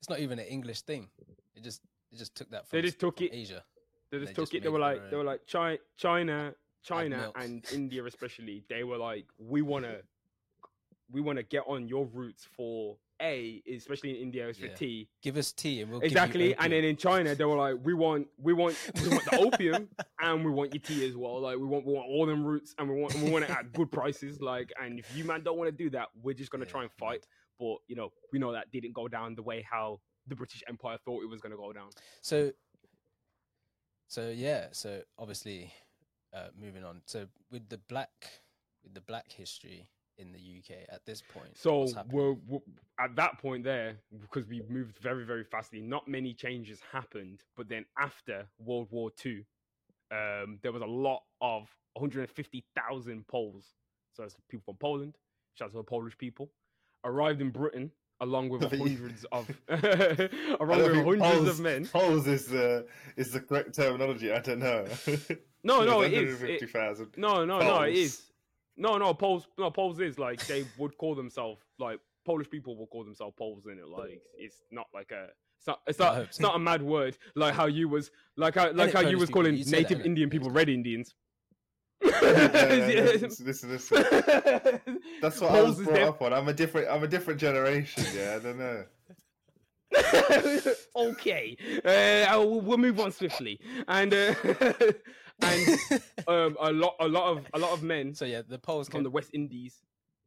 [0.00, 1.08] it's not even an English thing.
[1.56, 1.80] It just
[2.12, 3.30] it just took that from, They just took it.
[3.32, 3.64] Asia.
[4.10, 4.62] They They just took just it.
[4.62, 8.62] They were like, they were like China, China, China, and India especially.
[8.68, 9.96] They were like, we wanna,
[11.10, 14.74] we wanna get on your roots for a, especially in India, it's for Yeah.
[14.74, 15.08] tea.
[15.22, 16.48] Give us tea and we'll exactly.
[16.48, 19.24] Give you And then in China, they were like, we want, we want, we want
[19.24, 19.88] the opium,
[20.20, 21.40] and we want your tea as well.
[21.40, 23.50] Like, we want, we want all them roots, and we want, and we want it
[23.50, 24.40] at good prices.
[24.40, 26.82] Like, and if you man don't want to do that, we're just gonna Yeah, try
[26.82, 27.26] and fight.
[27.58, 30.98] But you know, we know that didn't go down the way how the British Empire
[31.04, 31.90] thought it was gonna go down.
[32.20, 32.52] So,
[34.08, 35.72] so yeah, so obviously,
[36.32, 37.02] uh, moving on.
[37.06, 38.40] So with the black,
[38.82, 42.60] with the black history in the UK at this point, So we're, we're
[43.00, 45.80] at that point there because we moved very very fastly.
[45.80, 49.42] Not many changes happened, but then after World War Two,
[50.12, 53.74] um, there was a lot of 150,000 Poles.
[54.12, 55.16] So that's people from Poland.
[55.54, 56.50] Shout out to the Polish people.
[57.04, 61.60] Arrived in Britain along with I think you- hundreds of along with hundreds polls- of
[61.60, 61.86] men.
[61.86, 64.32] Poles is the is the correct terminology.
[64.32, 64.86] I don't know.
[65.64, 66.40] No, It no, it is.
[66.42, 67.14] It- 150,000.
[67.16, 67.98] No, no, no, it Poles.
[67.98, 68.22] is.
[68.76, 69.46] No, no, Poles.
[69.58, 73.66] No, Poles is like they would call themselves like Polish people will call themselves Poles
[73.66, 73.88] in it.
[73.88, 75.28] Like it's not like a.
[75.58, 75.80] It's not.
[75.86, 76.18] It's not.
[76.18, 77.16] It's not a mad word.
[77.36, 78.10] Like how you was.
[78.36, 78.72] Like how.
[78.72, 79.42] Like Innit, how you Polish was people?
[79.42, 80.06] calling You'd say that, native?
[80.06, 81.14] Indian people Red Indians.
[82.02, 82.10] Yeah,
[83.22, 84.02] listen, listen, listen.
[85.22, 86.32] That's what I was brought def- up on.
[86.34, 86.88] I'm a different.
[86.90, 88.04] I'm a different generation.
[88.14, 88.84] Yeah, I don't know.
[90.96, 94.34] okay, uh, I will- we'll move on swiftly, and uh,
[95.40, 95.78] and
[96.28, 98.98] um, a lot, a lot of, a lot of men so yeah, the polls from
[98.98, 99.04] came.
[99.04, 99.82] the West Indies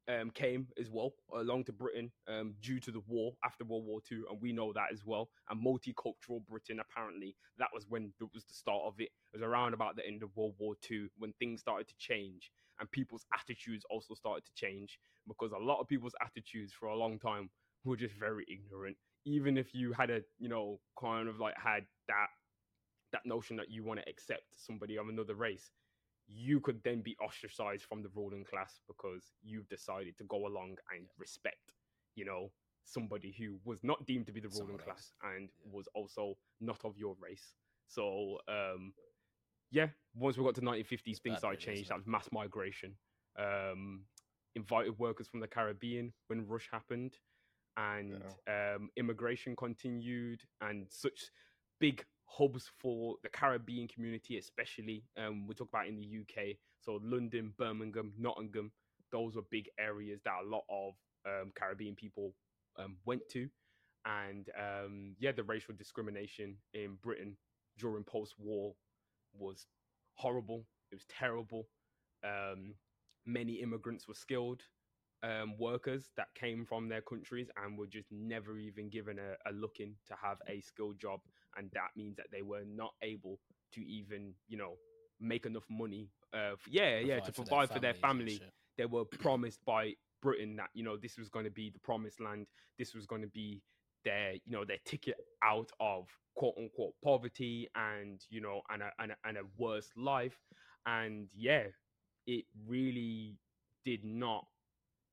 [0.07, 3.99] um, came as well along to Britain um, due to the war after World War
[4.07, 5.29] Two, and we know that as well.
[5.49, 9.09] And multicultural Britain, apparently, that was when it was the start of it.
[9.33, 12.51] It was around about the end of World War Two when things started to change,
[12.79, 16.95] and people's attitudes also started to change because a lot of people's attitudes for a
[16.95, 17.49] long time
[17.83, 18.97] were just very ignorant.
[19.25, 22.27] Even if you had a, you know, kind of like had that
[23.11, 25.71] that notion that you want to accept somebody of another race,
[26.27, 30.77] you could then be ostracized from the ruling class because you've decided to go along
[30.95, 31.71] and respect,
[32.15, 32.51] you know,
[32.83, 35.35] somebody who was not deemed to be the ruling Someone class else.
[35.35, 35.71] and Yeah.
[35.71, 37.55] was also not of your race.
[37.87, 38.93] So, um,
[39.71, 42.97] yeah, once we got to 1950s, things started isn't That was mass migration.
[43.37, 44.05] Um,
[44.55, 47.17] invited workers from the Caribbean when Rush happened,
[47.77, 51.31] and um, immigration continued, and such
[51.79, 55.03] big hubs for the Caribbean community, especially.
[55.17, 58.71] Um, we talk about in the UK, so London, Birmingham, Nottingham.
[59.11, 60.93] Those were big areas that a lot of
[61.25, 62.33] um, Caribbean people
[62.77, 63.47] um, went to,
[64.05, 67.37] and um, yeah, the racial discrimination in Britain
[67.77, 68.73] during post-war
[69.33, 69.65] was
[70.15, 70.65] horrible.
[70.91, 71.67] It was terrible.
[72.23, 72.75] Um,
[73.25, 74.63] many immigrants were skilled
[75.23, 79.53] um, workers that came from their countries and were just never even given a, a
[79.53, 81.19] to have a skilled job,
[81.55, 83.39] and that means that they were not able
[83.73, 84.73] to even, you know,
[85.19, 86.09] make enough money.
[86.33, 89.93] Uh, f- yeah, yeah, to provide for their families and family they were promised by
[90.21, 92.47] Britain that you know this was going to be the promised land.
[92.77, 93.61] This was going to be
[94.05, 98.91] their you know their ticket out of quote unquote poverty and you know and a
[98.99, 100.37] and a, and a worse life.
[100.85, 101.63] And yeah,
[102.25, 103.35] it really
[103.83, 104.45] did not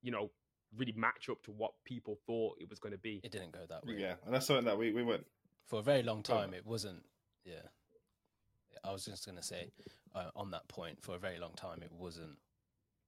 [0.02, 0.30] you know
[0.76, 3.20] really match up to what people thought it was going to be.
[3.22, 3.94] It didn't go that way.
[3.98, 5.24] Yeah, and that's something that we we went.
[5.66, 7.04] For a very long time, it wasn't.
[7.44, 7.66] Yeah,
[8.84, 9.70] I was just gonna say
[10.14, 11.02] uh, on that point.
[11.02, 12.36] For a very long time, it wasn't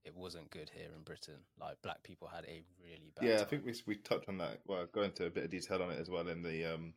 [0.07, 1.35] it wasn't good here in Britain.
[1.59, 3.27] Like black people had a really bad.
[3.27, 4.59] Yeah, I think we we touched on that.
[4.65, 6.93] Well, go into a bit of detail on it as well in the um,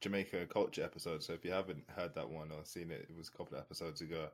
[0.00, 1.22] Jamaica culture episode.
[1.22, 3.62] So if you haven't heard that one or seen it, it was a couple of
[3.62, 4.28] episodes ago.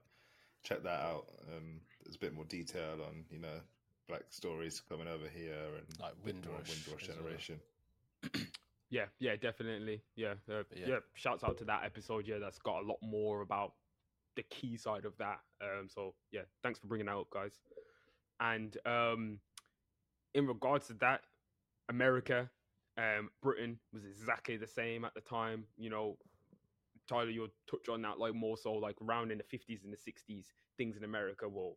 [0.63, 1.27] Check that out.
[1.49, 3.61] Um, there's a bit more detail on you know
[4.09, 7.57] black stories coming over here and Like a bit more Windrush Windrush as
[8.33, 8.43] well.
[8.91, 10.03] Yeah, yeah, definitely.
[10.15, 10.87] Yeah, uh, yeah.
[10.87, 10.99] yeah.
[11.15, 12.27] Shouts out to that episode.
[12.27, 13.73] Yeah, that's got a lot more about
[14.37, 15.41] the key side of that.
[15.61, 17.59] Um, so yeah, thanks for bringing that up, guys.
[18.39, 19.41] And um,
[20.35, 21.23] in regards to that,
[21.89, 22.51] America,
[22.99, 25.65] um, Britain was exactly the same at the time.
[25.77, 26.19] You know,
[27.09, 29.97] Tyler, you'll touch on that like more so like around in the fifties and the
[29.97, 31.73] sixties, things in America were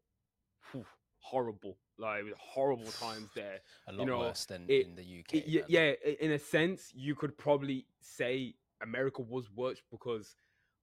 [0.71, 0.85] phew,
[1.19, 1.77] horrible.
[1.97, 3.59] Like horrible times there.
[3.87, 5.33] a lot know, worse than it- in the UK.
[5.35, 10.35] It- yeah, in a sense, you could probably say America was worse because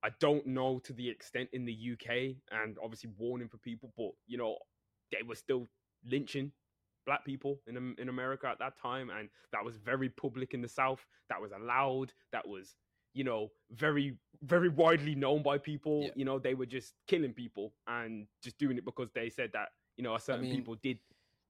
[0.03, 4.11] I don't know to the extent in the UK and obviously warning for people, but
[4.27, 4.57] you know,
[5.11, 5.67] they were still
[6.05, 6.53] lynching
[7.07, 10.69] black people in in America at that time, and that was very public in the
[10.69, 11.07] South.
[11.31, 12.13] That was allowed.
[12.33, 12.77] That was
[13.15, 16.03] you know very very widely known by people.
[16.03, 16.11] Yeah.
[16.15, 19.69] You know, they were just killing people and just doing it because they said that
[19.97, 20.99] you know a certain mean- people did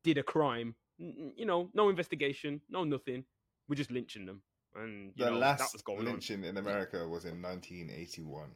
[0.03, 0.75] did a crime.
[1.01, 3.25] N- n- You know, no investigation, no nothing.
[3.69, 4.43] We're just lynching them,
[4.75, 6.05] and you The know last that was going on.
[6.07, 8.51] lynching in America was in 1981.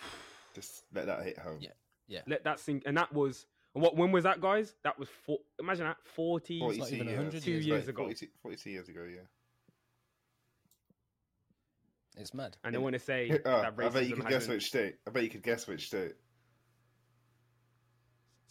[0.54, 1.58] Just let that hit home.
[1.60, 1.70] Yeah.
[2.08, 2.22] yeah.
[2.26, 3.94] Let that sink, and that was and what?
[3.96, 4.74] When was that, guys?
[4.82, 5.38] That was four.
[5.60, 6.58] Imagine that forty.
[6.58, 7.44] 42 not even years.
[7.44, 8.02] Two years like ago.
[8.04, 9.20] 42, 42 years ago, yeah.
[12.16, 12.56] it's mad.
[12.64, 14.64] and they want to say oh, that I bet you racism could guess hasn't- which
[14.66, 14.94] state.
[15.06, 16.14] I bet you could guess which state.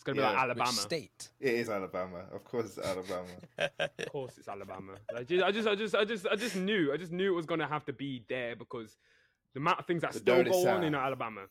[0.07, 0.71] It's gonna be like yeah, Which Alabama.
[0.81, 1.29] state?
[1.41, 2.23] It is Alabama.
[2.31, 3.27] Of course, it's Alabama.
[3.79, 4.93] Of course, it's Alabama.
[5.15, 7.35] I just, I just, I just, I just, I just knew, I just knew it
[7.35, 8.95] was gonna have to be there because
[9.53, 11.41] the amount of things that The still go on in Alabama.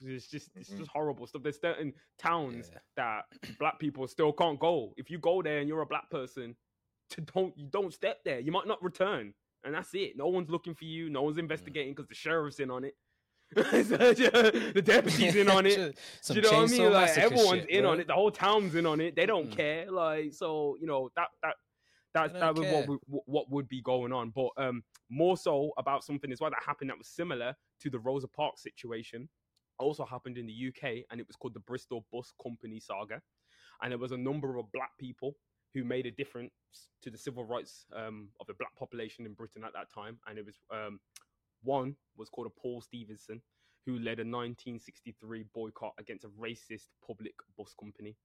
[0.00, 0.78] It's just, it's Mhm.
[0.78, 1.42] just horrible stuff.
[1.42, 2.78] There's certain towns Yeah.
[2.96, 3.24] that
[3.58, 4.92] black people still can't go.
[4.96, 6.54] If you go there and you're a black person,
[7.10, 8.38] to don't you don't step there.
[8.40, 9.32] You might not return,
[9.64, 10.16] and that's it.
[10.16, 11.08] No one's looking for you.
[11.10, 12.94] No one's investigating because the sheriff's in on it.
[13.54, 15.98] the deputy's in on it.
[16.34, 16.92] You know what I mean?
[16.92, 17.90] Like everyone's shit, in bro.
[17.92, 18.06] on it.
[18.08, 19.14] The whole town's in on it.
[19.16, 19.56] They don't Mm-mm.
[19.56, 19.90] care.
[19.90, 21.54] Like so, you know that that
[22.14, 24.30] that that was what we, what- what would be going on.
[24.30, 27.98] But um, more so about something as well that happened that was similar to the
[27.98, 29.28] Rosa Parks situation.
[29.78, 33.20] Also happened in the UK, and it was called the Bristol Bus Company saga.
[33.82, 35.36] And there was a number of black people
[35.74, 36.50] who made a difference
[37.02, 40.18] to the civil rights um, of the black population in Britain at that time.
[40.26, 40.98] And it was um,
[41.62, 43.40] one was called a Paul Stephenson,
[43.84, 48.16] who led a 1963 boycott against a racist public bus company.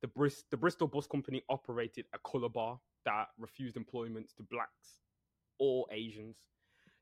[0.00, 0.08] The,
[0.50, 5.00] the Bristol Bus Company operated a colour bar that refused employment to blacks
[5.58, 6.36] or Asians.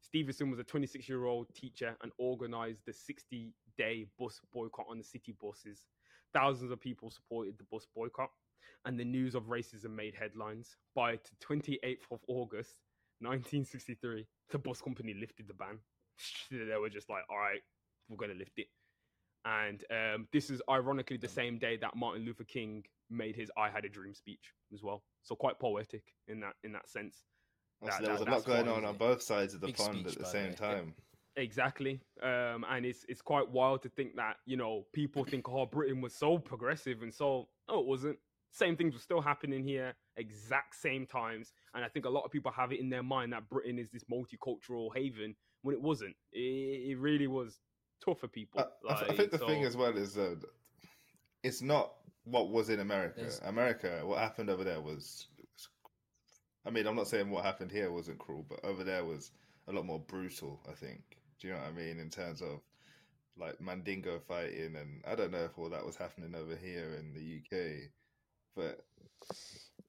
[0.03, 4.99] Stevenson was a 26 year old teacher and organized the 60 day bus boycott on
[4.99, 5.87] the city buses.
[6.33, 8.31] Thousands of people supported the bus boycott,
[8.85, 10.77] and the news of racism made headlines.
[10.95, 12.77] By the 28th of August
[13.21, 15.79] 1963, the bus company lifted the ban.
[16.51, 17.61] They were just like, all right,
[18.09, 18.67] we're going to lift it.
[19.47, 23.71] And um, this is ironically the same day that Martin Luther King made his "I
[23.71, 25.03] Had a Dream" speech as well.
[25.23, 27.25] So quite poetic in that in that sense.
[27.83, 29.77] So That- there was that- a lot going on on both sides of the Big
[29.77, 30.57] pond speech, at the by the same way.
[30.57, 30.95] time.
[31.37, 35.65] Exactly, um, and it's it's quite wild to think that you know people think oh
[35.65, 38.19] Britain was so progressive and so no it wasn't.
[38.51, 42.31] Same things were still happening here, exact same times, and I think a lot of
[42.33, 46.17] people have it in their mind that Britain is this multicultural haven when it wasn't.
[46.33, 47.61] It, it really was
[48.05, 48.61] tough for people.
[48.61, 50.41] I, I th- I think the thing as well is that
[51.43, 51.93] it's not
[52.25, 53.21] what was in America.
[53.21, 55.69] There's- America, what happened over there was, was.
[56.67, 59.31] I mean, I'm not saying what happened here wasn't cruel, but over there was
[59.69, 60.61] a lot more brutal.
[60.69, 61.01] I think.
[61.41, 61.99] Do you know what I mean?
[62.01, 62.61] In terms of
[63.39, 67.15] like Mandingo fighting, and I don't know if all that was happening over here in
[67.15, 67.91] the UK,
[68.57, 68.81] but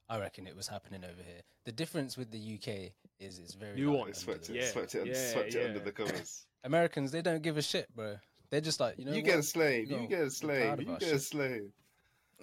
[0.08, 1.40] I reckon it was happening over here.
[1.64, 3.98] The difference with the UK is it's very Nuanced.
[4.00, 6.46] light it swept it, the- Yeah, swept it, yeah, swept it under the covers.
[6.64, 8.16] Americans, they don't give a shit, bro.
[8.50, 9.24] They're just like, you know, you what?
[9.26, 9.90] get a slave.
[9.90, 10.80] Yo, You get we're a slave.
[10.82, 11.70] You our get a slave.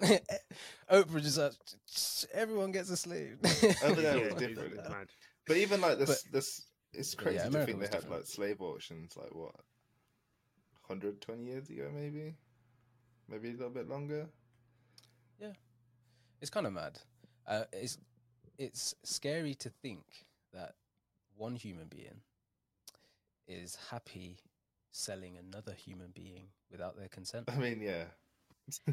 [0.90, 1.52] Oprah just like,
[2.32, 3.36] everyone gets a slave.
[3.84, 4.74] Over there Yeah, was it's- different.
[4.76, 5.10] it's.
[5.46, 8.00] But even like this, But- this it's crazy yeah, to America think they was had
[8.02, 8.22] different.
[8.22, 9.54] like slave auctions, like what,
[10.88, 12.34] 120 years ago, maybe,
[13.28, 14.26] maybe a little bit longer.
[16.40, 16.98] It's kind of mad.
[17.46, 17.98] Uh, it's
[18.58, 20.74] it's scary to think that
[21.36, 22.20] one human being
[23.48, 24.38] is happy
[24.92, 27.48] selling another human being without their consent.
[27.50, 28.04] I mean, yeah.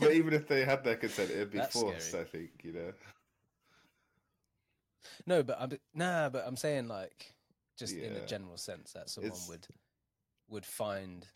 [0.00, 2.08] But even if they had their consent, it'd be That's forced.
[2.08, 2.22] scary.
[2.22, 2.92] I think you know.
[5.26, 7.34] no, but I'm nah, but I'm saying like
[7.78, 8.20] just in Yeah.
[8.20, 9.66] a general sense that someone It's- would
[10.48, 11.26] would find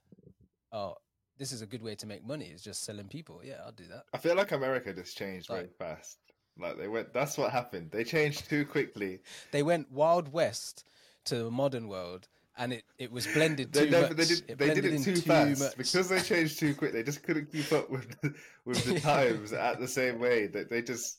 [0.72, 0.96] oh
[1.38, 2.46] this is a good way to make money.
[2.46, 3.40] Is just selling people.
[3.44, 4.05] Yeah, I'll do that.
[4.14, 6.18] I feel like America just changed very fast.
[6.59, 7.12] Like they went.
[7.12, 7.90] That's what happened.
[7.90, 9.20] They changed too quickly.
[9.53, 10.85] They went Wild West
[11.27, 14.09] to the modern world, and it, it was blended They too never.
[14.09, 14.16] much.
[14.16, 14.42] They did.
[14.49, 15.77] It they did it in too fast much.
[15.77, 16.92] because they changed too quick.
[16.92, 20.46] They just couldn't keep up with the, with the times at the same way.
[20.46, 21.18] That they just.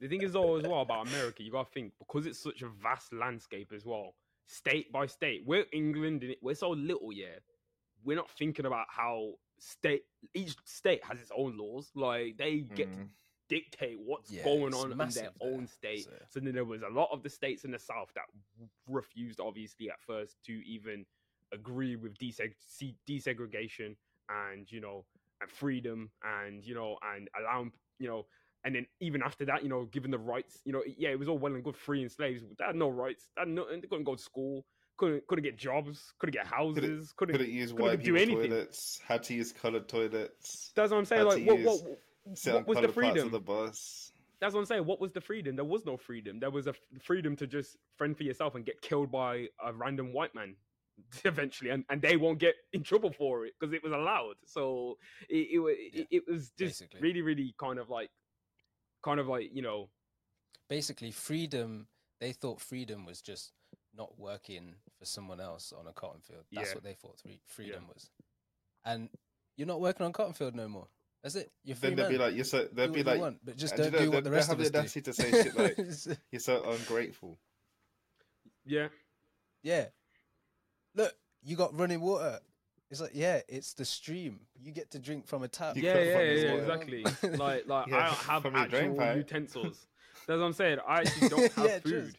[0.00, 2.68] The thing is though as well about America, you gotta think because it's such a
[2.82, 4.14] vast landscape as well,
[4.46, 5.42] state by state.
[5.46, 7.26] We're England and we're so little, yeah.
[8.06, 11.90] We're not thinking about how state each state has its own laws.
[11.94, 13.10] Like they get to Mm.
[13.48, 16.04] dictate what's Yeah, going on in their there, own state.
[16.04, 18.26] so- So then there was a lot of the states in the south that
[18.88, 21.06] refused, obviously, at first to even
[21.52, 22.56] agree with deseg-
[23.06, 23.96] desegregation
[24.28, 25.06] and you know
[25.40, 28.26] and freedom and you know and allowing you know
[28.64, 31.28] and then even after that, you know, given the rights, you know, yeah, it was
[31.28, 32.42] all well and good freeing slaves.
[32.58, 33.28] They had no rights.
[33.36, 34.66] They, had no, they couldn't go to school.
[34.96, 36.12] Couldn't couldn't get jobs.
[36.18, 37.12] Couldn't get houses.
[37.16, 37.34] Couldn't.
[37.36, 38.50] Couldn't use couldn't white do anything.
[38.50, 39.00] toilets.
[39.06, 40.72] Had to use colored toilets.
[40.74, 41.26] That's what I'm saying.
[41.26, 41.82] Like, to what, what,
[42.54, 43.26] what was the freedom?
[43.26, 44.12] of the bus.
[44.40, 44.84] That's what I'm saying.
[44.84, 45.56] What was the freedom?
[45.56, 46.38] There was no freedom.
[46.38, 50.12] There was a freedom to just fend for yourself and get killed by a random
[50.12, 50.56] white man
[51.24, 54.34] eventually, and, and they won't get in trouble for it because it was allowed.
[54.44, 57.00] So it it, wa- it, Yeah, it was just basically.
[57.00, 58.10] really, really kind of like,
[59.02, 59.88] kind of like you know,
[60.68, 61.86] Basically, freedom.
[62.20, 63.52] They thought freedom was just
[63.96, 66.44] not working for someone else on a cotton field.
[66.52, 66.74] That's Yeah.
[66.74, 68.10] what they thought three, freedom was.
[68.84, 69.08] And
[69.56, 70.88] you're not working on cotton field no more.
[71.22, 71.50] That's it.
[71.64, 73.56] You're free Then they'd be like, "You're so." They'd what be you like, want, but
[73.56, 74.92] just and you don't know, do what they- the they rest have of the us
[74.94, 75.00] do.
[75.00, 75.56] audacity to say shit
[76.08, 77.38] like- "You're so ungrateful."
[78.64, 78.88] yeah,
[79.62, 79.86] Yeah.
[80.94, 82.40] Look, you got running water.
[82.90, 84.40] It's like, yeah, it's the stream.
[84.58, 85.76] You get to drink from a tap.
[85.76, 87.02] You yeah, yeah, yeah, yeah, exactly.
[87.36, 89.86] like, like Yeah, I don't have from your drain actual utensils.
[90.26, 90.78] That's what I'm saying.
[90.86, 92.02] I actually don't have Yeah, true.
[92.06, 92.16] food.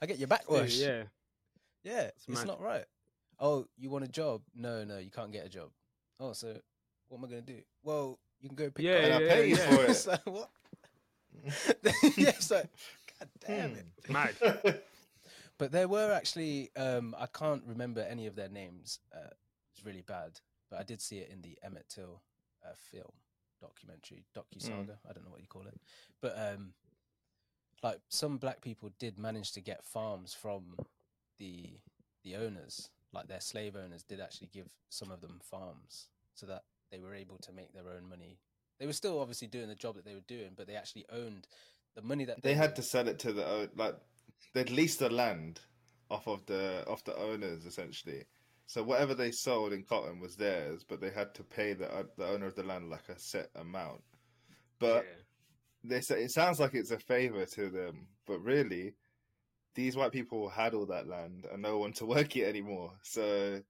[0.00, 0.76] I get your Yeah, backwash.
[0.76, 1.02] yeah.
[1.82, 2.46] Yeah, it's, mad.
[2.46, 2.84] not right.
[3.38, 4.42] Oh, you want a job?
[4.54, 5.70] No, no, you can't get a job.
[6.18, 6.56] Oh, so
[7.08, 7.60] what am I gonna do?
[7.82, 8.84] Well, you can go pick.
[8.84, 8.90] Up.
[8.90, 9.26] Yeah, And I cotton.
[9.28, 9.70] yeah, pay you yeah.
[9.76, 9.90] for it.
[9.90, 10.50] It's like, what?
[12.16, 12.68] yeah, it's like,
[13.18, 13.86] God damn it.
[13.98, 14.34] It's mad.
[15.58, 18.98] But there were actually, um, I can't remember any of their names.
[19.10, 19.30] Uh,
[19.74, 20.38] it's really bad,
[20.70, 22.20] but I did see it in the Emmett Till
[22.62, 23.10] uh, film
[23.62, 24.98] documentary, docu saga.
[25.08, 25.80] I don't know what you call it,
[26.20, 26.74] but um,
[27.82, 30.76] like some black people did manage to get farms from
[31.38, 31.70] the
[32.24, 36.64] the owners, like their slave owners, did actually give some of them farms so that
[36.90, 38.38] they were able to make their own money.
[38.78, 41.46] They were still obviously doing the job that they were doing, but they actually owned
[41.94, 43.96] the money that they had to sell it to the o- like
[44.52, 45.60] they'd lease the land
[46.10, 48.24] off of the off the owners essentially.
[48.66, 52.10] So whatever they sold in cotton was theirs, but they had to pay the o-
[52.16, 54.02] the owner of the land like a set amount.
[54.78, 55.22] But yeah.
[55.88, 58.94] They say it sounds like it's a favor to them, but really,
[59.74, 62.92] these white people had all that land and no one to work it anymore.
[63.02, 63.60] So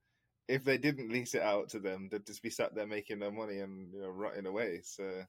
[0.48, 3.33] if they didn't lease it out to them, they'd just be sat there making their
[3.33, 4.81] money and you know rotting away.
[4.85, 5.24] So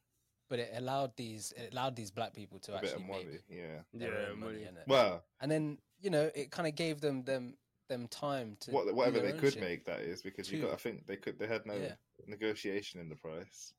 [0.49, 3.25] but it allowed these it allowed these black people to a bit actually of money,
[3.25, 3.81] make yeah.
[3.93, 4.63] their Yeah, own money, money.
[4.63, 4.83] in it.
[4.87, 7.55] Well, and then you know it kind of gave them them
[7.89, 9.61] them time to what, do whatever their they could shit.
[9.61, 10.73] make that is because you got.
[10.73, 11.39] I think they could.
[11.39, 11.93] They had no Yeah.
[12.27, 13.73] negotiation in the price.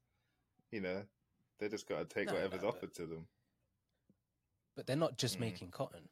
[0.72, 1.02] You know,
[1.58, 3.26] they just got to take No, whatever's no, but- offered to them.
[4.76, 5.40] But they're not just Mm.
[5.40, 6.08] making cotton.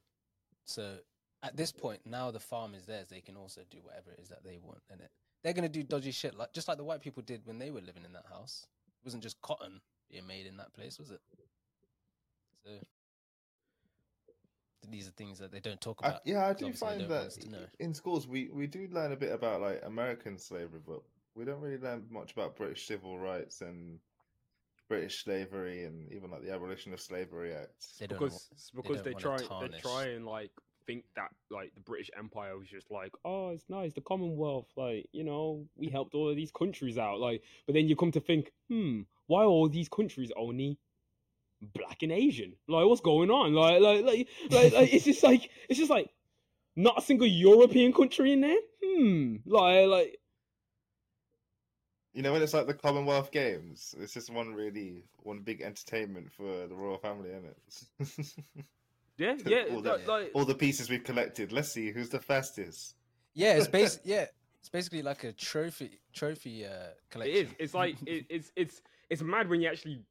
[0.65, 0.99] So
[1.43, 3.07] at this point, now the farm is theirs.
[3.07, 5.11] They can also do whatever it is that they want in it.
[5.43, 7.79] They're gonna do dodgy shit, like just like the white people did when they were
[7.81, 8.67] living in that house.
[8.99, 9.79] It wasn't just cotton
[10.09, 11.21] being made in that place, was it?
[12.65, 12.79] So
[14.89, 16.21] these are things that they don't talk I, about.
[16.25, 17.65] yeah, I do find that want us to know.
[17.79, 21.01] in schools we, we do learn a bit about like American slavery, but
[21.35, 23.99] we don't really learn much about British civil rights and
[24.87, 27.69] British slavery and even like the Abolition of Slavery Act.
[27.99, 29.81] They because wa- it's because don't they wanna try they tarnish.
[29.81, 30.51] try and like
[30.85, 35.07] think that like the British Empire was just like oh it's nice the Commonwealth like
[35.11, 38.21] you know we helped all of these countries out like but then you come to
[38.21, 40.77] think hmm why are all these countries only
[41.73, 45.49] black and Asian like what's going on like like like like, like it's just like
[45.69, 46.09] it's just like
[46.75, 50.17] not a single European country in there hmm like like
[52.17, 56.31] You know when it's like the Commonwealth Games, it's just one really one big entertainment
[56.31, 58.65] for the royal family, isn't it?
[59.19, 61.51] yeah yeah all, the, like all the pieces we've collected.
[61.51, 62.95] Let's see who's the fastest.
[63.35, 64.25] Yeah, it's basi- yeah,
[64.59, 67.45] it's basically like a trophy trophy uh, It collection.
[67.45, 67.53] is.
[67.59, 70.01] It's like it, it's it's it's mad when you actually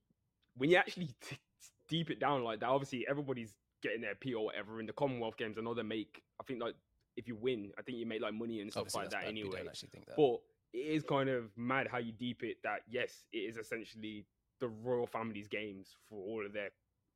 [0.57, 1.41] when you actually t-
[1.89, 2.69] deep it down like that.
[2.69, 3.53] Obviously, everybody's
[3.83, 5.57] getting their P or whatever in the Commonwealth Games.
[5.59, 6.23] I know they make.
[6.41, 6.77] I think like
[7.17, 9.29] if you win, I think you make like money and stuff Obviously, like that bad.
[9.31, 9.57] Anyway.
[9.57, 10.17] don't actually think that.
[10.17, 10.39] But
[10.77, 12.59] it is kind of mad how you deep it.
[12.63, 14.27] That yes, it is essentially
[14.61, 16.71] the royal family's games for all of their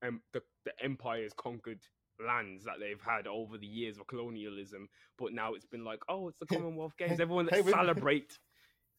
[0.07, 1.81] um, the the empire's conquered
[2.27, 4.89] lands that they've had over the years of colonialism.
[5.19, 7.21] But now it's been like, oh, it's the Commonwealth Games.
[7.21, 8.39] Everyone hey, we- celebrate.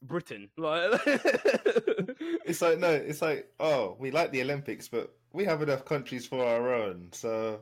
[0.03, 0.49] Britain.
[0.57, 0.99] Like,
[2.45, 6.25] It's like no, it's like oh, we like the Olympics, but we have enough countries
[6.25, 7.59] for our own, so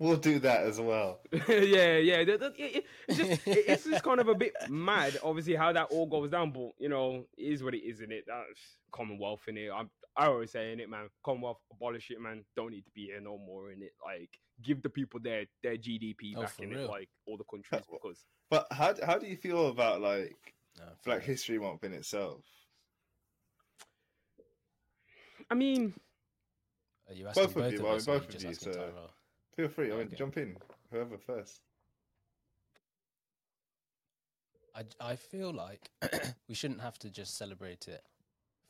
[0.00, 1.20] we'll do that as well.
[1.48, 2.24] yeah, yeah.
[2.24, 5.72] that- that- it- it- It's just, it's just kind of a bit mad, obviously, how
[5.72, 6.50] that all goes down.
[6.50, 8.24] But you know, it is what it is, in it.
[8.26, 9.70] That's Commonwealth in it.
[9.72, 11.08] I'm, I always say in it, man.
[11.24, 12.44] Commonwealth, abolish it, man.
[12.56, 13.92] Don't need to be here no more in it.
[14.04, 14.30] Like,
[14.62, 16.80] give the people their their GDP Oh, back in real?
[16.86, 20.36] it, like all the countries, because But how how do you feel about like
[20.78, 21.22] No, Black.
[21.22, 22.42] History Month in itself?
[25.50, 25.94] I mean,
[27.08, 28.06] Are you asking Both of both, you, of well, us?
[28.06, 29.10] both you of just you, asking so- Tyrell?
[29.60, 29.92] Feel free.
[29.92, 30.16] I mean, Okay.
[30.16, 30.56] jump in.
[30.90, 31.60] Whoever first.
[34.74, 35.90] I, I feel like
[36.48, 38.02] we shouldn't have to just celebrate it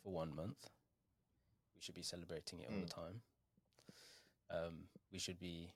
[0.03, 0.69] for one month.
[1.77, 2.89] We should be celebrating it all Mm.
[2.89, 3.21] the time.
[4.51, 4.75] Um,
[5.13, 5.71] we should be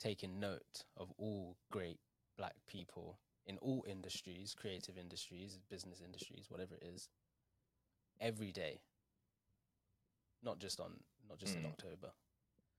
[0.00, 1.98] taking note of all great
[2.38, 7.10] black people in all industries, creative industries, business industries, whatever it is,
[8.22, 8.80] every day.
[10.42, 10.94] Not just on,
[11.28, 11.66] not just in Mm.
[11.66, 12.12] October.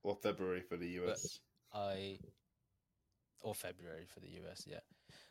[0.02, 1.40] Or February for the US.
[1.74, 2.20] I
[3.42, 4.80] or February for the US, yeah.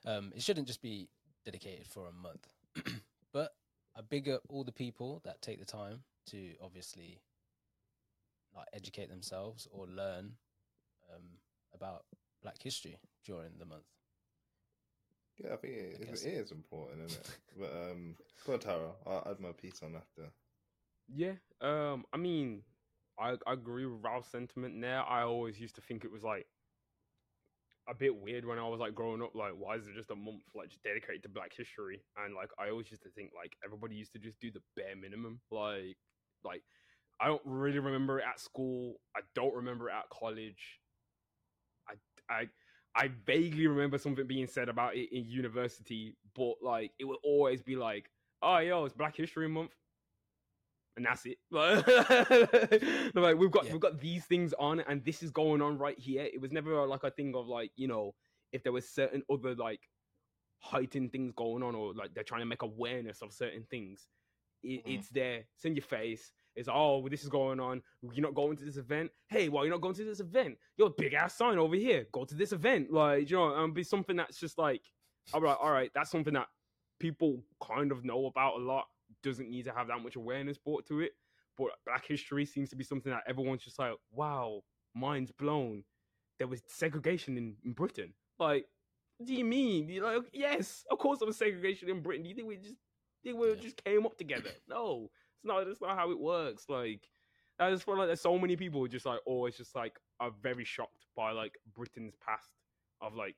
[0.05, 1.09] Um, it shouldn't just be
[1.45, 2.47] dedicated for a month,
[3.33, 3.53] but
[3.97, 7.21] I big up all the people that take the time to obviously
[8.55, 10.33] like educate themselves or learn
[11.15, 11.23] um,
[11.75, 12.05] about
[12.43, 13.85] Black history during the month.
[15.39, 17.39] Yeah, I think it, I it, it is important, isn't it?
[17.59, 18.17] but um,
[18.47, 18.91] go on, Tara.
[19.07, 20.31] I'll add my piece on after.
[21.15, 22.63] Yeah, um, I mean,
[23.19, 25.03] I, I agree with Ralph's sentiment there.
[25.03, 26.47] I always used to think it was like
[27.89, 29.35] a bit weird when I was like growing up.
[29.35, 32.05] Like, why is it just a month like just dedicated to Black history?
[32.17, 34.97] And like, I always used to think like everybody used to just do the bare
[34.97, 35.41] minimum.
[35.51, 35.97] Like,
[36.45, 36.63] like
[37.21, 38.97] I don't really remember it at school.
[39.17, 40.81] I don't remember it at college.
[41.89, 41.95] I
[42.29, 42.49] I
[42.95, 47.63] I vaguely remember something being said about it in university, but like it would always
[47.63, 48.11] be like,
[48.43, 49.73] "Oh, yo, it's Black History Month."
[50.97, 51.39] And that's it.
[53.15, 53.73] Like, we've got Yeah.
[53.73, 56.25] we've got these things on, and this is going on right here.
[56.25, 58.15] It was never like a thing of like you know
[58.53, 59.81] if there was certain other like
[60.59, 64.09] heightened things going on, or like they're trying to make awareness of certain things.
[64.63, 64.99] It, Mhm.
[64.99, 65.45] It's there.
[65.55, 66.33] It's in your face.
[66.55, 67.83] It's oh, well, this is going on.
[68.03, 69.11] You're not going to this event.
[69.29, 70.59] Hey, well, you're not going to this event.
[70.79, 72.07] You're a big ass sign over here.
[72.13, 72.91] Go to this event.
[72.91, 74.83] Like, you know, and be something that's just like,
[75.35, 76.49] I'm like, all right, that's something that
[76.99, 78.87] people kind of know about a lot.
[79.23, 81.13] Doesn't need to have that much awareness brought to it.
[81.57, 84.63] But Black history seems to be something that everyone's just like, wow,
[84.95, 85.85] mind's blown.
[86.39, 88.13] There was segregation in, in Britain.
[88.39, 88.67] Like,
[89.17, 89.89] what do you mean?
[89.89, 92.25] You're like, yes, of course there was segregation in Britain.
[92.25, 92.75] Do you think we just
[93.25, 93.55] think we Yeah.
[93.55, 94.51] just came up together?
[94.69, 95.65] No, it's not.
[95.67, 96.67] That's not how it works.
[96.69, 97.09] Like,
[97.59, 100.31] I just feel like there's so many people just like oh, always just like are
[100.43, 102.53] very shocked by like Britain's past
[103.01, 103.37] of like,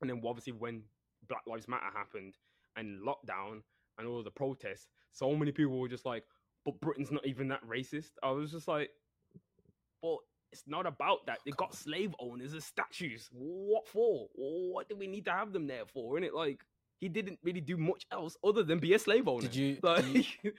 [0.00, 0.82] and then obviously when
[1.28, 2.34] Black Lives Matter happened
[2.76, 3.62] and lockdown
[3.98, 6.24] and all the protests, so many people were just like,
[6.64, 8.10] but Britain's not even that racist.
[8.22, 8.90] I was just like,
[10.02, 10.16] but
[10.52, 11.38] it's not about that.
[11.44, 13.28] They got slave owners as statues.
[13.32, 14.28] What for?
[14.34, 16.16] What do we need to have them there for?
[16.16, 16.60] And it like
[17.00, 19.42] he didn't really do much else other than be a slave owner.
[19.42, 20.52] Did you- Like, do you-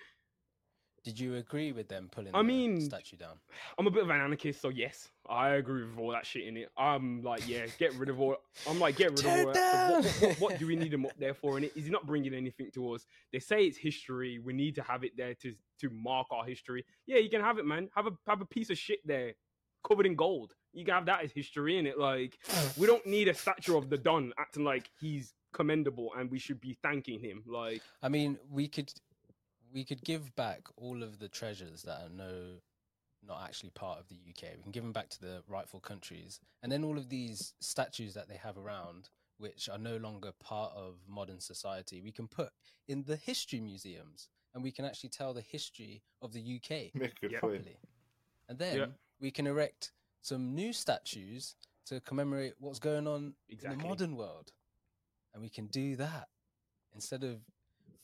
[1.06, 3.38] Did you agree with them pulling I the mean, statue down?
[3.78, 6.58] I'm a bit of an anarchist, so yes, I agree with all that shit in
[6.58, 6.70] it.
[6.76, 8.38] I'm like, yeah, get rid of all.
[8.68, 10.04] I'm like, get rid Tear of all that.
[10.04, 11.58] So what, what, what do we need him up there for?
[11.58, 13.06] And it is not bringing anything to us.
[13.32, 14.40] They say it's history.
[14.40, 16.84] We need to have it there to to mark our history.
[17.06, 17.88] Yeah, you can have it, man.
[17.96, 19.34] Have a have a piece of shit there,
[19.88, 20.56] covered in gold.
[20.74, 22.00] You can have that as history in it.
[22.00, 22.40] Like,
[22.78, 26.60] we don't need a statue of the Don acting like he's commendable and we should
[26.60, 27.44] be thanking him.
[27.48, 28.92] Like, I mean, we could
[29.76, 32.62] we could give back all of the treasures that are no
[33.28, 34.56] not actually part of the UK.
[34.56, 38.14] We can give them back to the rightful countries, and then all of these statues
[38.14, 42.52] that they have around, which are no longer part of modern society, we can put
[42.88, 47.20] in the history museums, and we can actually tell the history of the UK Make
[47.22, 47.40] Yeah.
[47.40, 47.80] properly.
[48.48, 51.56] And then we can erect some new statues
[51.86, 54.54] to commemorate what's going on in the modern world.
[55.34, 56.30] And we can do that
[56.94, 57.42] instead of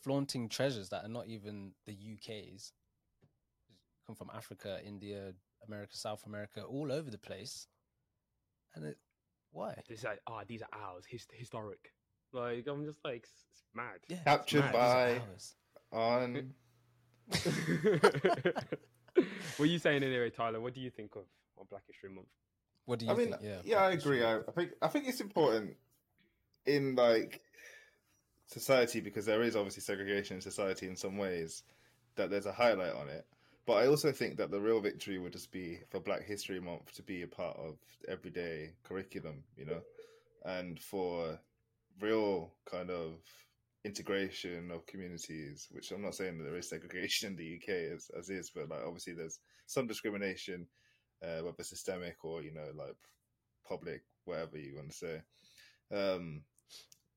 [0.01, 2.73] flaunting treasures that are not even the UK's.
[4.07, 5.33] Come from Africa, India,
[5.67, 7.67] America, South America, all over the place.
[8.75, 8.97] And it,
[9.51, 9.75] why?
[9.87, 11.93] this like, oh, these are ours, his, historic.
[12.33, 13.99] Like, I'm just like, it's, it's mad.
[14.07, 15.21] Yeah, it's Captured mad, by-
[15.97, 16.53] On
[19.57, 20.59] what are you saying anyway, Tyler?
[20.59, 21.23] What do you think of,
[21.59, 22.27] of Black History Month?
[22.85, 23.41] What do you I mean, think?
[23.41, 24.23] Yeah, yeah, I agree.
[24.23, 25.75] I, I think I think it's important
[26.65, 27.41] in like
[28.51, 31.63] society because there is obviously segregation in society in some ways
[32.15, 33.25] that there's a highlight on it.
[33.65, 36.93] But I also think that the real victory would just be for Black History Month
[36.93, 37.77] to be a part of
[38.07, 39.81] everyday curriculum, you know,
[40.45, 41.39] and for
[41.99, 43.19] real kind of
[43.85, 48.09] integration of communities, which I'm not saying that there is segregation in the UK as,
[48.17, 50.67] as is, but like obviously there's some discrimination,
[51.23, 52.97] uh, whether systemic or you know like
[53.67, 55.21] public, whatever you want to say.
[55.95, 56.41] Um,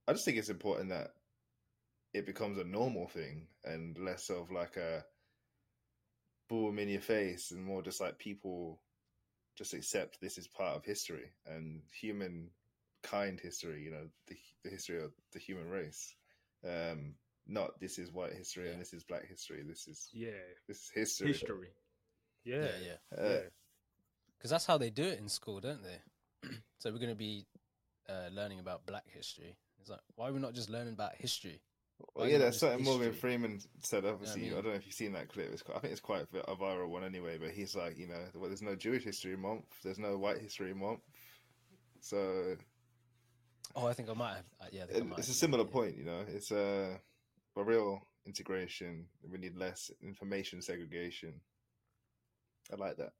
[0.06, 1.12] I just think it's important that
[2.14, 5.04] it becomes a normal thing and less of like a
[6.48, 8.80] boom in your face and more just like people
[9.56, 12.48] just accept this is part of history and human
[13.02, 16.14] kind history you know the, the history of the human race
[16.64, 17.14] um
[17.46, 20.30] not this is white history and this is black history this is Yeah,
[20.68, 21.68] this is history, history.
[22.44, 23.18] Yeah, Yeah, yeah.
[23.18, 23.40] Uh, yeah.
[24.38, 26.48] Because that's how they do it in school, don't they?
[26.78, 27.46] so we're going to be
[28.08, 29.56] uh, learning about Black history.
[29.80, 31.60] It's like, why are we not just learning about history?
[32.14, 33.30] Well, yeah, that's just something Morgan history?
[33.30, 34.04] Freeman said.
[34.04, 34.54] Obviously, I, mean?
[34.54, 35.50] don't know if you've seen that clip.
[35.52, 37.38] It's quite, I think it's quite a, viral one anyway.
[37.38, 40.74] But he's like, you know, well, there's no Jewish History Month, there's no White History
[40.74, 41.00] Month,
[42.00, 42.56] so
[43.76, 44.44] Oh, I think I might have.
[44.60, 45.70] Uh, yeah, I I it- might it's a similar yeah.
[45.72, 45.96] point.
[45.96, 47.00] You know, it's a,
[47.56, 49.06] a real integration.
[49.28, 51.40] We need less information segregation.
[52.72, 53.12] I like that.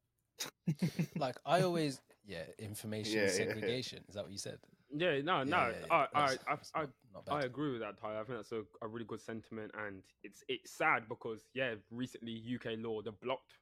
[1.17, 3.33] Like I always, yeah, information Yeah, yeah, yeah.
[3.37, 4.05] segregation.
[4.09, 4.59] Is that what you said?
[4.97, 5.87] Yeah, no, Yeah, no, yeah, yeah.
[5.91, 8.21] I, I, That's- I, I, not, not I agree with that, Tyler.
[8.21, 12.33] I think that's a, a really good sentiment, and it's it's sad because yeah, recently
[12.55, 13.55] UK law they blocked,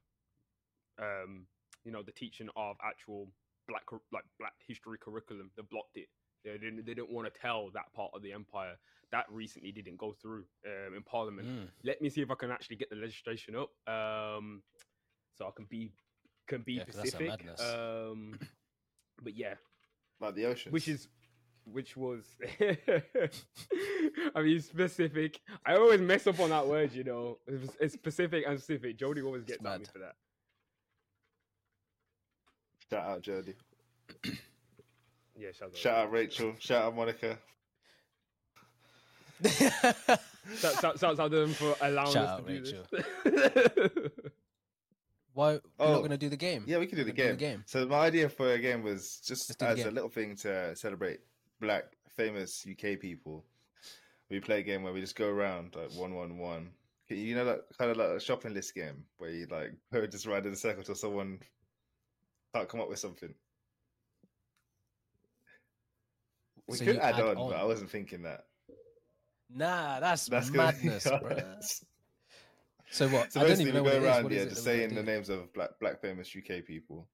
[0.99, 1.45] um,
[1.83, 3.27] you know, the teaching of actual
[3.67, 5.49] black like black history curriculum.
[5.55, 6.07] They blocked it.
[6.43, 8.75] They didn't they didn't want to tell that part of the empire.
[9.11, 11.47] That recently didn't go through um, in Parliament.
[11.47, 11.67] Mm.
[11.83, 14.61] Let me see if I can actually get the legislation up, um,
[15.37, 15.93] so I can be
[16.47, 17.45] can be Yeah, 'cause that's a specific.
[17.45, 17.61] madness.
[17.61, 18.39] Um,
[19.21, 19.53] but yeah,
[20.19, 20.71] like the ocean.
[20.71, 21.07] which is
[21.65, 22.23] which was
[24.35, 25.39] I mean specific.
[25.65, 27.37] I always mess up on that word, you know.
[27.47, 28.97] It's, it's specific and specific.
[28.97, 29.87] Jody always gets at me mad.
[29.91, 30.15] for that.
[32.89, 33.55] shout out Jodie,
[35.37, 35.77] Yeah, shout out.
[35.77, 37.37] shout out Rachel, shout out Monica.
[40.55, 42.85] Shout, shout, shout out to them for allowing Shout us out, to do Rachel.
[43.23, 44.11] this.
[45.33, 45.91] Why you're Oh.
[45.93, 46.63] not going to do the game?
[46.67, 47.27] Yeah, we can do the game.
[47.29, 47.63] do the game.
[47.65, 51.21] So my idea for a game was just Let's as a little thing to celebrate
[51.63, 51.85] black
[52.15, 53.43] famous UK people.
[54.29, 56.71] We play a game where we just go around like one one one.
[57.09, 60.25] You know, that kind of like a shopping list game where you like go just
[60.25, 61.39] ride in a circle till someone
[62.53, 63.33] can't come up with something.
[66.67, 67.57] We So could add, add on, but.
[67.57, 68.45] I wasn't thinking that.
[69.53, 71.37] Nah, that's, That's madness, bro.
[72.89, 73.31] So what?
[73.31, 75.71] So I don't basically, even we go around, yeah, just saying the names of black
[75.79, 77.07] black famous UK people,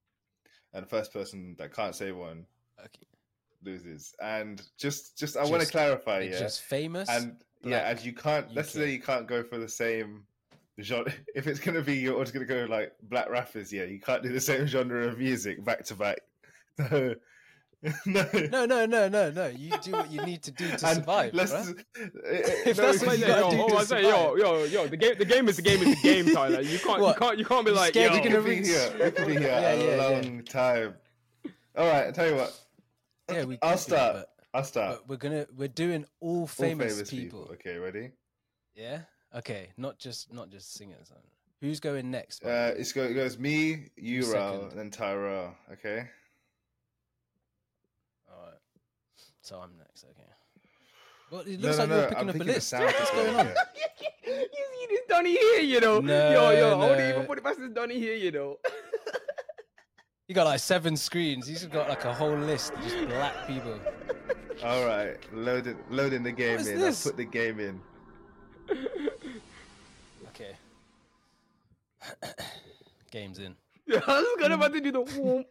[0.72, 2.46] and the first person that can't say one
[2.80, 3.06] Okay.
[3.62, 4.14] Loses.
[4.22, 7.08] And just, just I want to clarify, Like, yeah, Just famous.
[7.08, 8.54] and yeah, black and you can't.
[8.54, 10.24] Let's say you can't go for the same
[10.80, 11.12] genre.
[11.34, 14.32] If it's gonna be you're just gonna go like black rappers, yeah, you can't do
[14.32, 16.18] the same genre of music back to back.
[16.84, 17.14] No,
[18.04, 18.26] no.
[18.50, 19.46] no, no, no, no, no.
[19.46, 21.78] You do what you need to do to And survive, let's, bruh.
[21.98, 22.02] eh,
[22.66, 24.98] If no, that's what you yo, gotta do to on, say, yo, yo, yo, the
[24.98, 26.60] game, the game is the game is the game, Tyler.
[26.60, 28.58] You can't, you can't, you can't be like, scared yo, you're we gonna could be
[28.58, 28.92] reach- here.
[29.02, 30.08] We could be here Yeah, a yeah, yeah.
[30.20, 30.94] long time.
[31.74, 32.54] All right, I tell you what.
[33.32, 33.58] Yeah, we.
[33.62, 34.14] I'll could do, start.
[34.16, 34.96] but- I'll start.
[34.98, 37.48] But we're gonna we're doing all All famous, people.
[37.52, 38.10] Okay, ready?
[38.74, 39.02] Yeah.
[39.34, 39.70] Okay.
[39.76, 41.12] Not just not just singers.
[41.60, 42.44] Who's going next?
[42.44, 45.54] Uh, it's go, it goes me, you, Who's Ral, and then Tyrell.
[45.72, 46.06] Okay.
[48.28, 48.54] All right.
[49.42, 50.04] So I'm next.
[50.04, 50.28] Okay.
[51.30, 51.96] Well, it No, looks no, like no.
[51.96, 52.72] you're I'm picking up a list.
[52.72, 53.46] What's going going, on?
[53.76, 53.92] yeah.
[54.26, 56.00] you see this Donny here, you know.
[56.00, 57.08] No, yo, yo, I wouldn't no.
[57.10, 58.58] even put it past this Donny here, you know.
[60.30, 61.48] You got like seven screens.
[61.48, 63.80] He's got like a whole list of just black people.
[64.62, 66.78] All right, loading, loading the game in.
[66.78, 67.04] this?
[67.04, 67.80] I'll put the game in.
[70.28, 70.52] Okay.
[73.10, 73.56] Game's in.
[73.88, 75.46] Yeah, I was gonna about to do the whoop.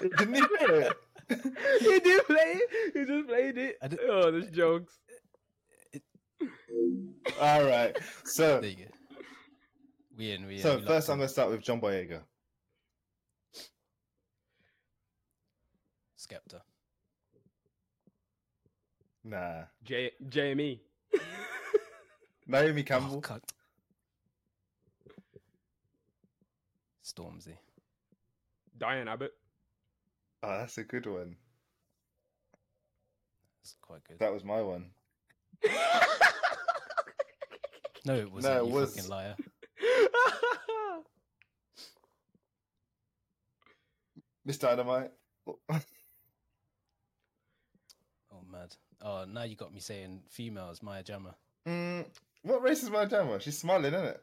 [0.16, 0.96] Didn't you hear it?
[1.80, 2.92] he did play it.
[2.94, 3.78] He just played it.
[3.82, 5.00] I Oh, this jokes.
[7.40, 7.98] All right.
[8.22, 9.16] So, There you go.
[10.16, 10.46] We in.
[10.46, 10.62] We in.
[10.62, 12.20] so we first, I'm gonna start with John Boyega.
[16.32, 16.60] Skepta.
[19.24, 20.80] Nah, J JME.
[22.46, 23.20] Naomi Oh, Campbell.
[23.20, 23.40] God.
[27.04, 27.56] Stormzy.
[28.78, 29.32] Diane Abbott.
[30.42, 31.36] Oh, that's a good one.
[33.62, 34.18] That's quite good.
[34.18, 34.86] That was my one.
[38.04, 38.52] No, it wasn't.
[38.52, 39.36] No, it you was- fucking liar.
[44.44, 45.12] Miss Dynamite.
[48.52, 48.76] Oh, mad.
[49.02, 50.82] Oh, now you got me saying females.
[50.82, 51.34] Maya Jama.
[51.66, 52.06] Mm,
[52.42, 53.40] what race is Maya Jama?
[53.40, 54.20] She's smiling, isn't it?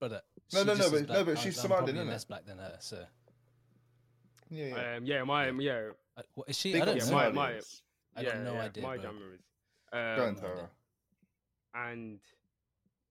[0.00, 0.20] But uh,
[0.52, 1.26] No, no, no, just is but- no, black.
[1.26, 2.06] but I'm- she's I'm Somalian, probably innit?
[2.08, 2.76] less black than her.
[2.80, 3.04] So,
[4.50, 4.96] Yeah, yeah.
[4.96, 5.90] um, yeah, my yeah.
[6.16, 6.72] uh, what is she?
[6.72, 7.32] Think I don't of yeah, know.
[7.32, 7.82] my- Somalians.
[8.14, 8.82] my- I got no idea.
[8.82, 9.02] My bro.
[9.04, 9.40] jammer is.
[9.92, 10.70] Go Um, on, Tara.
[11.74, 12.20] and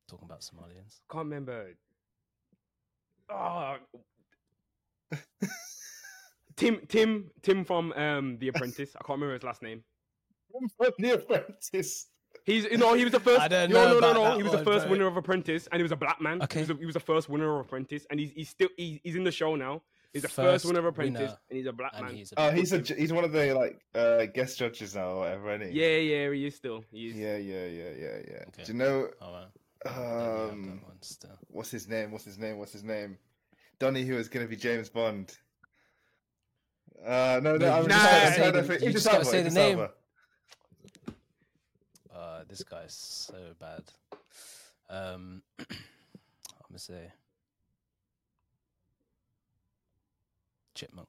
[0.08, 1.00] Talking about Somalians.
[1.12, 1.74] can't remember.
[3.30, 3.78] Oh,
[6.58, 8.96] Tim, Tim, Tim from um The Apprentice.
[8.96, 9.84] I can't remember his last name.
[10.52, 12.08] From The Apprentice.
[12.46, 13.42] He's no, he was the first.
[13.42, 14.24] I don't no, know no, no, about no.
[14.24, 14.92] that He was the one, first bro.
[14.92, 16.42] winner of Apprentice, and he was a black man.
[16.44, 16.60] Okay.
[16.60, 19.00] He was, a, he was the first winner of Apprentice, and he's he's still he's,
[19.04, 19.82] he's in the show now.
[20.14, 22.16] He's the first, First winner of Apprentice, winner, and he's a black And man.
[22.16, 25.20] he's a Oh, he's a he's one of the like uh, guest judges now, or
[25.20, 25.56] whatever.
[25.56, 25.80] Isn't he?
[25.80, 26.84] Yeah, yeah, he is still.
[26.92, 27.16] He is.
[27.16, 28.44] Yeah, yeah, yeah, yeah, yeah.
[28.48, 28.64] Okay.
[28.64, 29.48] Do you know All right.
[29.86, 29.90] I
[30.50, 31.38] um, that one still.
[31.50, 32.12] what's his name?
[32.12, 32.58] What's his name?
[32.58, 33.18] What's his name?
[33.80, 35.38] Donny, who is going to be James Bond.
[37.06, 39.26] Uh, no, no, No, I'm you just just gotta say to the- you just gotta
[39.26, 39.80] say the Idris name.
[39.80, 39.92] Elba.
[42.14, 43.84] Uh, this guy's so bad.
[44.90, 45.66] Um, I'm
[46.70, 47.12] gonna say
[50.76, 51.08] chipmunk.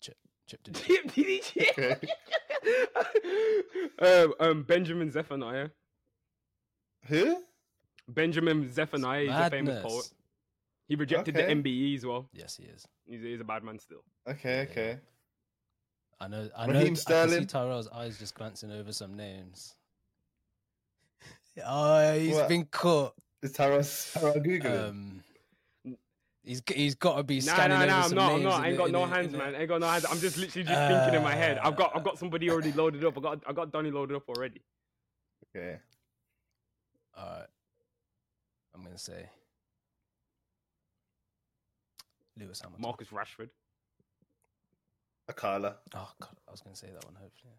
[0.00, 0.16] Chip,
[0.46, 1.42] chip to Did he-
[1.78, 1.96] Okay.
[4.24, 5.68] um, um, Benjamin Zephaniah.
[7.06, 7.42] Who?
[8.08, 9.22] Benjamin Zephaniah.
[9.22, 10.10] He's a famous poet.
[10.88, 10.88] Madness.
[10.88, 11.46] He rejected Okay.
[11.54, 12.28] the MBE as well.
[12.32, 12.86] Yes, he is.
[13.06, 14.04] He's, he's a bad man still.
[14.28, 14.70] Okay, Yeah.
[14.70, 14.98] okay.
[16.20, 16.48] I know.
[16.56, 16.80] I Raheem know.
[16.80, 17.46] I can see Sterling?
[17.46, 19.74] Tyrell's eyes just glancing over some names.
[21.66, 22.48] Oh, he's What?
[22.48, 23.14] been caught.
[23.42, 24.88] Is Tara, Tara Googling?
[24.88, 25.22] Um,
[26.42, 27.96] he's he's got to be Nah, scanning nah, over nah.
[28.04, 28.32] I'm some not.
[28.32, 28.60] I'm not.
[28.62, 29.54] I ain't got no the- in hands, the- man.
[29.54, 30.06] I ain't got no hands.
[30.08, 31.58] I'm just literally just thinking in my head.
[31.58, 31.90] I've got.
[31.94, 33.18] I've Uh, got somebody already loaded up.
[33.18, 33.42] I got.
[33.46, 34.62] I got Donny loaded up already.
[35.54, 35.76] okay.
[37.18, 37.46] All right.
[38.74, 39.28] I'm gonna say
[42.38, 42.82] Lewis Hamilton.
[42.82, 43.50] Marcus Rashford.
[45.30, 45.74] Akala.
[45.94, 47.14] Oh god, I was gonna say that one.
[47.14, 47.54] Hopefully.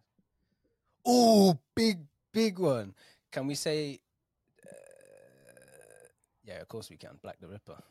[1.05, 1.99] Oh, big
[2.33, 2.93] big one.
[3.31, 3.99] Can we say?
[4.65, 6.07] Uh,
[6.43, 7.17] yeah, of course we can.
[7.21, 7.81] Black the Ripper.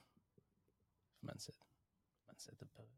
[1.24, 1.54] Man said.
[2.28, 2.88] Man said the poet.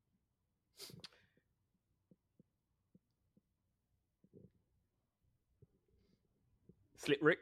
[6.97, 7.39] Slick Rick.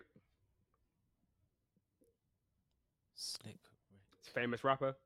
[3.14, 3.47] Slick.
[3.47, 4.34] Rick.
[4.34, 4.97] Famous rapper.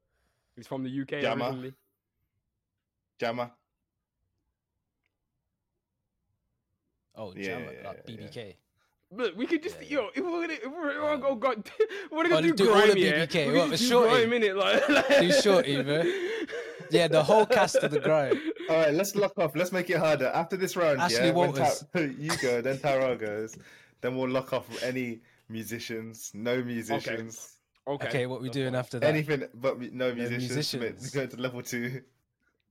[0.57, 1.45] He's from the UK Jammer.
[1.47, 1.75] originally.
[3.21, 3.51] Jammer.
[7.15, 8.27] Oh, Yeah, Jammer, yeah, like yeah, yeah.
[8.27, 8.55] BBK.
[9.13, 10.09] Look, we could just Yeah, yo.
[10.15, 11.63] If we're gonna, if we're, if we're Um, gonna go, go,
[12.11, 13.27] we're gonna oh, do, do all the grime, yeah.
[13.27, 14.11] BBK, We what, could the just do shorty?
[14.11, 16.03] grime in it, like, like Do shorty, bro.
[16.91, 18.41] Yeah, the whole cast of the grime.
[18.71, 19.57] All right, let's lock off.
[19.57, 20.27] Let's make it harder.
[20.27, 21.85] After this round, Ashley yeah, Walters.
[21.93, 23.57] Ta- you go, then Tara goes.
[24.03, 27.56] Then we'll lock off any musicians, no musicians, Okay.
[27.89, 29.09] Okay, what we that's doing after that?
[29.09, 30.75] anything but mu- no musicians.
[30.75, 31.11] musicians.
[31.11, 32.03] Go to level two.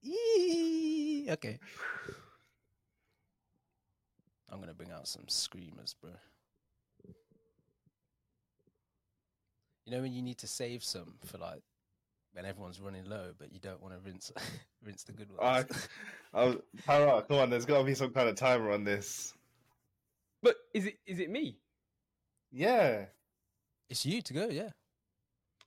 [0.02, 1.60] Yee, Okay.
[4.50, 6.12] I'm gonna bring out some screamers, bro.
[9.86, 11.62] You know when you need to save some for like
[12.34, 14.32] when everyone's running low, but you don't want to rinse
[14.86, 15.88] rinse the good I, ones.
[16.34, 17.50] I was, Tara, come on.
[17.50, 19.34] There's got to be some kind of timer on this.
[20.44, 21.58] But is it is it me?
[22.52, 23.06] Yeah.
[23.90, 24.70] it's you to go, yeah.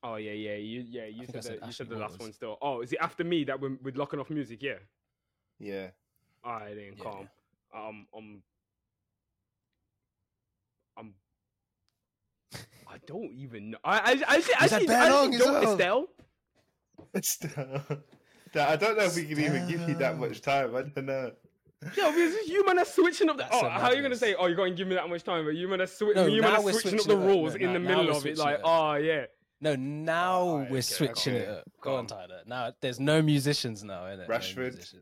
[0.02, 2.32] Oh yeah, yeah, you yeah, you I said said the, you said the last one
[2.32, 2.56] still.
[2.62, 4.62] Oh, is it after me that we're, we're locking off music?
[4.62, 4.74] Yeah.
[5.58, 5.88] Yeah.
[6.46, 7.28] Alright then, Yeah, calm.
[7.74, 8.42] Um, um,
[10.96, 11.14] um.
[12.88, 13.78] I don't even know.
[13.84, 15.72] I I I actually, that actually, bare I long actually don't well?
[15.72, 16.06] Estelle.
[17.14, 17.38] It's-
[18.54, 20.74] I don't know if we can even give you that much time.
[20.74, 21.32] I don't know.
[21.96, 23.42] Yo, because you man are switching up the.
[23.42, 24.34] That's Oh, how are you gonna say?
[24.34, 26.22] Oh, you're going to give me that much time, but you man are switching.
[26.22, 27.26] No, you man are we're switching up the it up.
[27.26, 28.38] rules No, in the middle of it.
[28.38, 28.62] Like, up.
[28.64, 29.26] oh yeah.
[29.60, 31.44] No, now Alright, we're okay, switching okay.
[31.44, 31.64] it up.
[31.80, 32.18] Go on, Calm.
[32.28, 32.40] Tyler.
[32.46, 34.28] Now there's no musicians now, innit?
[34.28, 34.92] Rashford.
[34.94, 35.00] No.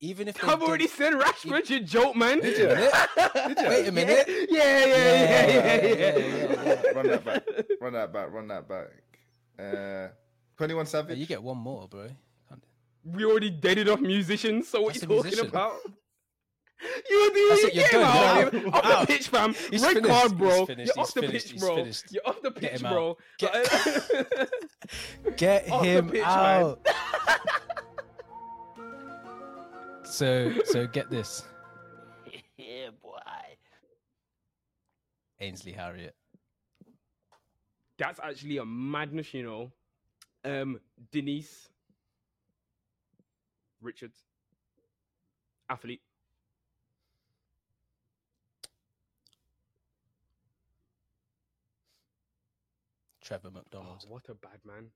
[0.00, 1.68] Even if I've already said Rashford.
[1.70, 2.40] You joke, man.
[2.40, 2.68] Did you?
[3.48, 3.68] Did you?
[3.68, 4.28] Wait a minute.
[4.28, 6.18] Yeah, yeah, yeah, yeah, yeah, Yeah, yeah.
[6.18, 6.90] yeah, yeah, yeah.
[6.94, 7.42] Run that back.
[7.80, 8.32] Run that back.
[8.32, 8.88] Run that back.
[9.58, 10.08] Uh,
[10.56, 11.18] 21 Oh, Savage.
[11.18, 12.08] you get one more, bro.
[13.04, 15.46] We already deaded off musicians, so what That's you talking musician.
[15.48, 15.76] about?
[17.10, 18.54] You do That's you it, you're get done, out.
[18.74, 19.00] Off Out.
[19.00, 19.54] the pitch, fam.
[19.70, 20.66] He's Red finished, card, he's bro.
[20.66, 21.74] finished, You're off the finished, pitch, bro.
[21.76, 22.04] finished.
[22.12, 23.16] You're off the pitch, him bro.
[23.38, 24.50] Get-
[25.36, 26.78] Get him pitch, out.
[30.04, 31.42] so, so get this.
[32.56, 33.18] yeah, boy.
[35.40, 36.14] Ainsley Harriott.
[37.98, 39.72] That's actually a madness, you know.
[40.44, 40.80] Um,
[41.12, 41.68] Denise
[43.82, 44.18] Richards,
[45.68, 46.00] athlete.
[53.28, 54.04] Trevor Oh, McDonald.
[54.08, 54.86] what a bad man.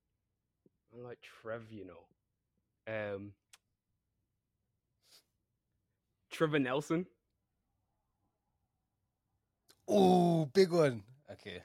[0.96, 3.14] I like Trev, you know.
[3.14, 3.32] Um,
[6.30, 7.06] Trevor Nelson.
[9.86, 11.02] Oh, big one.
[11.30, 11.62] Okay.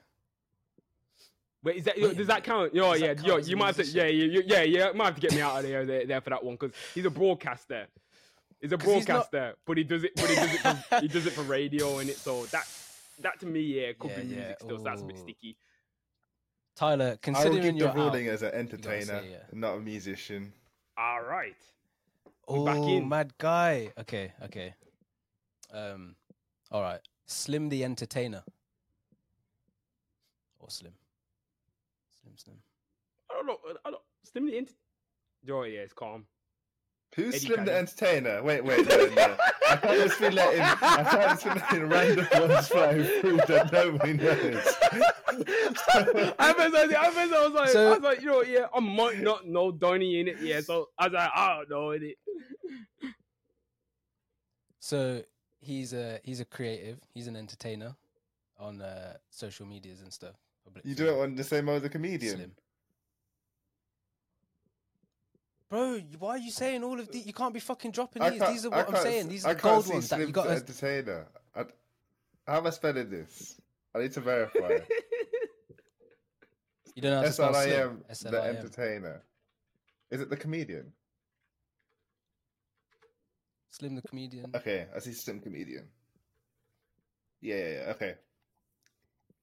[1.63, 2.75] Wait, is that Wait does that count?
[2.75, 4.01] Yo, Does that yeah, count yo, you might have to, musician?
[4.01, 6.19] yeah, you, you- yeah, yeah, might have to get me out of there, there, there
[6.21, 7.87] for that one because he's a broadcaster.
[8.59, 10.11] He's a 'Cause he's not- broadcaster, but he does it.
[10.17, 10.59] But he does it.
[10.59, 12.17] For, he does it for radio and it.
[12.17, 12.67] So that
[13.21, 14.77] that to me, yeah, could Yeah, be yeah, music still.
[14.79, 15.55] So that's a bit sticky.
[16.77, 19.37] Tyler, I will considering give the you're ruling out, as an entertainer, say, yeah.
[19.51, 20.53] not a musician.
[20.95, 21.55] All right.
[22.47, 23.09] oh, back in.
[23.09, 23.91] mad guy.
[23.97, 24.75] Okay, okay.
[25.73, 26.15] Um,
[26.69, 26.99] all right.
[27.25, 28.43] Slim the entertainer,
[30.59, 30.93] or Slim,
[32.21, 32.57] Slim, Slim.
[33.31, 33.57] I don't know.
[33.83, 34.03] I don't.
[34.23, 35.59] Slim the entertainer.
[35.59, 36.27] Oh yeah, it's calm.
[37.17, 38.43] Who's Eddie Slim the Entertainer?
[38.43, 39.37] Wait, wait, no, no.
[39.69, 43.71] I can't just be letting, I can't just be letting random ones fly through that
[43.73, 44.75] nobody knows.
[46.39, 48.79] I first, I first I was like, So- I was like, you know, yeah, I
[48.79, 50.61] might not know Donny in it, yeah.
[50.61, 52.17] So I was like, I don't know in it.
[54.79, 55.23] So
[55.59, 56.99] he's a he's a creative.
[57.13, 57.95] He's an entertainer
[58.59, 60.35] on uh, social medias and stuff.
[60.63, 62.35] Public you do it on the same mode as a comedian.
[62.35, 62.51] Slim.
[65.69, 67.25] Bro, why are you saying all of these?
[67.25, 68.41] You can't be fucking dropping I these.
[68.47, 69.27] These are what I'm saying.
[69.27, 70.47] These are the can't gold ones that you Slim got.
[70.47, 71.27] the Entertainer.
[71.55, 71.65] I,
[72.47, 73.59] how am I spelling this?
[73.93, 74.79] I need to verify.
[76.97, 78.31] You don't know how to spell L I Slim.
[78.33, 79.21] The Entertainer.
[80.09, 80.91] Is it the comedian?
[83.69, 84.47] Slim the comedian.
[84.55, 85.85] Okay, I see Slim comedian.
[87.39, 88.15] Yeah, yeah, yeah, okay.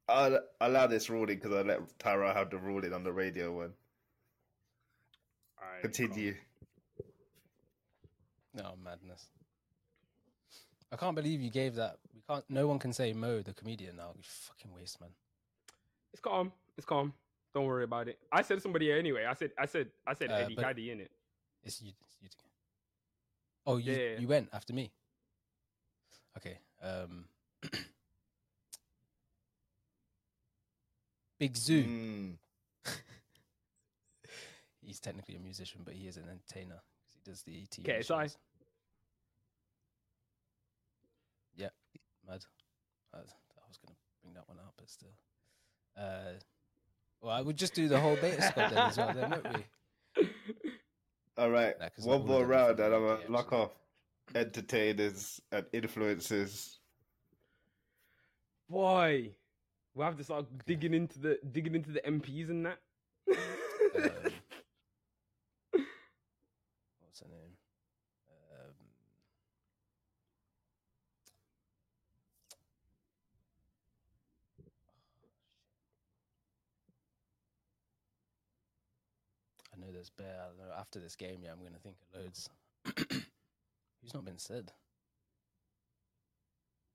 [0.08, 3.72] I'll allow this ruling because I let Tara have the ruling on the radio one.
[5.74, 6.34] Alright, Continue.
[8.54, 9.26] No madness.
[10.92, 11.96] I can't believe you gave that.
[12.14, 12.44] We can't.
[12.48, 14.10] No one can say Mo the comedian now.
[14.14, 15.10] You fucking waste, man.
[16.12, 16.52] It's calm.
[16.76, 17.12] It's calm.
[17.52, 18.18] Don't worry about it.
[18.30, 19.24] I said somebody anyway.
[19.24, 21.10] I said, I said, I said Uh, Eddie but- Caddy in it.
[21.64, 21.92] It's you.
[22.22, 22.48] It's you.
[23.66, 24.18] Oh, you Yeah.
[24.20, 24.92] you went after me.
[26.36, 26.58] Okay.
[26.82, 27.24] Um.
[31.38, 31.84] Big Zuu.
[31.86, 32.36] Mm.
[34.84, 38.22] He's technically a musician, but he is an entertainer 'cause he does the TV KSI.
[38.24, 38.38] shows.
[41.56, 41.70] Yeah,
[42.26, 42.44] mad.
[43.14, 43.20] I, I
[43.68, 45.14] was gonna bring that one up, but still.
[45.96, 46.34] Uh,
[47.20, 49.64] well, I would just do the whole beta squad then as well, then, won't we?
[51.38, 53.72] All right, Nah, 'cause one all more round and I'm UK, gonna lock off
[54.34, 56.78] entertainers and influencers.
[58.68, 59.34] Boy,
[59.94, 62.78] we have to start digging into the digging into the MPs and that.
[63.28, 63.34] Um,
[67.00, 67.56] what's her name?
[68.28, 68.74] Um,
[79.72, 80.36] I know there's bear.
[80.42, 80.74] I don't know.
[80.78, 82.48] After this game, yeah, I'm going to think of loads.
[84.02, 84.72] Who's not been said?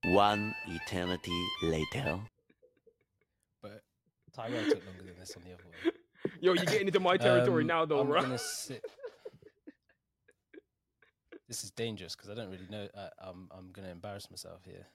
[0.05, 2.19] One eternity later.
[3.61, 3.83] But
[4.33, 5.91] Tyrell took longer than this on the other one.
[6.41, 8.23] Yo, you're getting into my territory Um, now, though, I'm right?
[8.23, 8.83] gonna sit.
[11.47, 12.87] This is dangerous because I don't really know.
[12.95, 14.85] I, I'm I'm gonna embarrass myself here.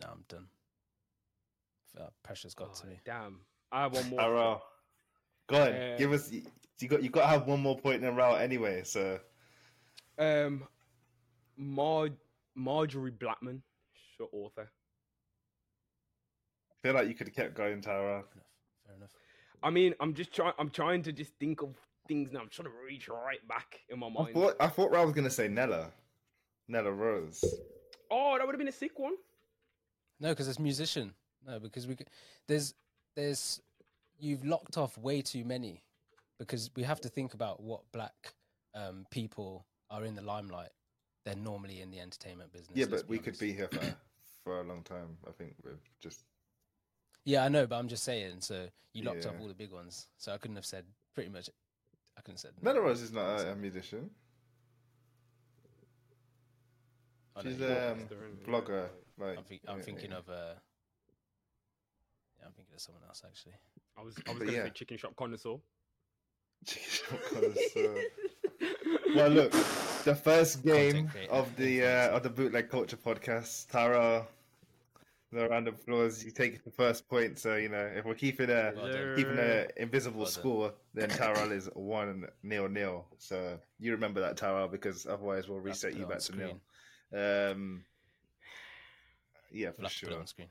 [0.00, 0.46] No, I'm done.
[1.98, 3.00] Uh, pressure's got to Oh, me.
[3.04, 3.40] Damn,
[3.72, 4.20] I have one more.
[4.20, 4.58] Tara,
[5.48, 5.94] go ahead.
[5.94, 6.30] Uh, give us.
[6.30, 8.82] You got you got to have one more point in a row anyway.
[8.84, 9.18] So
[10.18, 10.64] Um,
[11.56, 12.10] Mar-
[12.58, 13.62] Malorie Blackman,
[14.16, 14.70] short author.
[16.70, 18.22] I feel like you could have kept going, Tara.
[18.22, 18.46] Fair enough.
[18.86, 19.10] Fair enough.
[19.62, 20.52] I mean, I'm just trying.
[20.58, 21.74] I'm trying to just think of
[22.06, 22.40] things now.
[22.40, 24.34] I'm trying to reach right back in my I mind.
[24.34, 25.90] thought I thought Ra was gonna say Nella,
[26.68, 27.42] Nella Rose.
[28.10, 29.14] Oh, that would have been a sick one.
[30.20, 31.14] No, because it's musician.
[31.46, 32.06] No, because we c-
[32.48, 32.74] there's
[33.14, 33.60] there's
[34.18, 35.82] you've locked off way too many
[36.38, 38.34] because we have to think about what black
[38.74, 40.70] um, people are in the limelight.
[41.24, 42.76] They're normally in the entertainment business.
[42.76, 43.96] Yeah, but we could be here for
[44.44, 45.16] for a long time.
[45.26, 46.20] I think with just
[47.24, 48.40] Yeah, I know, but I'm just saying.
[48.40, 49.40] So you locked off Yeah.
[49.42, 50.08] all the big ones.
[50.16, 50.84] So I couldn't have said
[51.14, 51.50] pretty much.
[52.16, 52.52] I couldn't have said.
[52.62, 52.82] Nella no.
[52.82, 54.10] Rose is not a, a musician.
[57.42, 58.46] She's a um, Sister, isn't it?
[58.46, 58.88] blogger.
[59.18, 60.16] Like I'm, think, I'm yeah, thinking yeah.
[60.18, 60.28] of.
[60.28, 60.54] Uh, yeah,
[62.46, 63.54] I'm thinking of someone else actually.
[63.98, 64.16] I was.
[64.28, 64.64] I was gonna yeah.
[64.64, 65.56] say chicken shop connoisseur.
[66.64, 67.94] Chicken shop connoisseur.
[69.16, 69.52] well, look,
[70.04, 74.26] the first game of the uh, of the bootleg culture podcast, Tara.
[75.32, 76.24] The round of applause.
[76.24, 77.38] You take the first point.
[77.38, 79.16] So you know if we're keeping a Well done.
[79.16, 83.06] keeping a invisible Well score, then Tara is one nil nil.
[83.18, 86.20] So you remember that Tara because otherwise we'll We'll have to reset you back on
[86.20, 87.50] to nil.
[87.52, 87.84] Um,
[89.50, 90.46] yeah, for We'll have to put sure.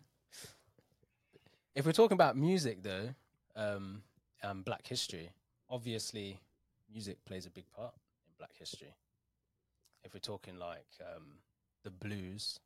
[1.75, 3.09] If we're talking about music, though,
[3.57, 4.01] um,
[4.41, 5.29] and Black history,
[5.69, 6.39] obviously,
[6.89, 7.93] music plays a big part
[8.25, 8.95] in Black history.
[10.05, 11.23] If we're talking like um,
[11.83, 12.61] the blues,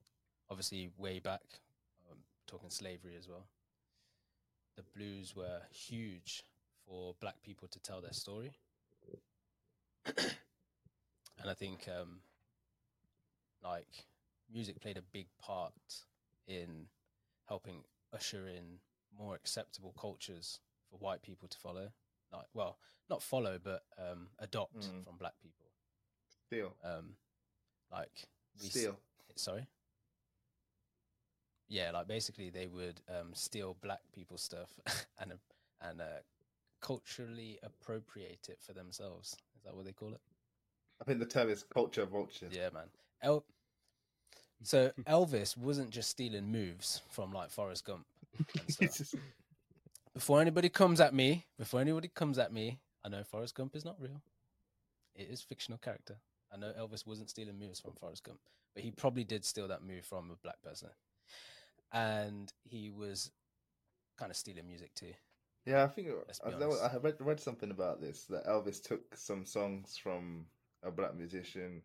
[0.51, 1.41] obviously, way back,
[2.11, 3.47] um, talking slavery as well.
[4.77, 6.43] The blues were huge
[6.85, 8.51] for Black people to tell their story.
[10.05, 12.19] and I think um,
[13.63, 14.05] like
[14.53, 15.73] music played a big part
[16.47, 16.85] in
[17.47, 17.83] helping
[18.13, 18.77] usher in
[19.17, 21.89] more acceptable cultures for white people to follow.
[22.31, 22.77] Like, well,
[23.09, 25.03] not follow, but um, adopt Mm.
[25.03, 25.65] from black people.
[26.47, 26.75] Steal.
[26.83, 27.15] Um,
[27.91, 28.27] like
[28.61, 28.99] we s- Steal.
[29.35, 29.67] Sorry.
[31.67, 34.69] Yeah, like basically they would um, steal black people's stuff
[35.19, 35.33] and
[35.81, 36.05] and uh,
[36.81, 39.33] culturally appropriate it for themselves.
[39.55, 40.21] Is that what they call it?
[41.01, 42.47] I think the term is culture vulture.
[42.51, 42.87] Yeah, man.
[43.21, 43.45] El-
[44.63, 48.05] so Elvis wasn't just stealing moves from like Forrest Gump
[48.37, 48.81] and stuff.
[48.85, 49.15] It's just-
[50.13, 53.85] before anybody comes at me, before anybody comes at me, I know Forrest Gump is
[53.85, 54.21] not real.
[55.15, 56.17] It is fictional character.
[56.51, 58.39] I know Elvis wasn't stealing moves from Forrest Gump,
[58.73, 60.89] but he probably did steal that move from a black person.
[61.93, 63.31] And he was
[64.17, 65.13] kind of stealing music too.
[65.65, 66.09] yeah, I think
[66.45, 66.71] I, know.
[66.73, 70.45] I read, read something about this that Elvis took some songs from
[70.83, 71.81] a black musician.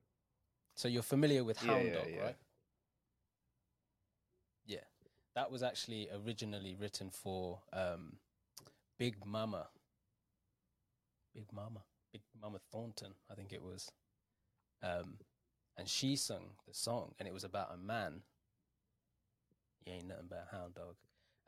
[0.77, 2.23] So you're familiar with Yeah, Hound yeah, Dog, yeah.
[2.23, 2.37] right?
[5.35, 8.17] That was actually originally written for um,
[8.99, 9.67] Big Mama.
[11.35, 11.81] Big Mama.
[12.13, 13.91] Big Mama Thornton, I think it was.
[14.83, 15.15] Um,
[15.77, 18.23] and she sung the song, and it was about a man.
[19.85, 20.95] He ain't nothing but a hound dog.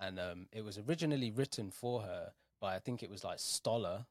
[0.01, 4.07] And um, it was originally written for her by, I think it was like Stoller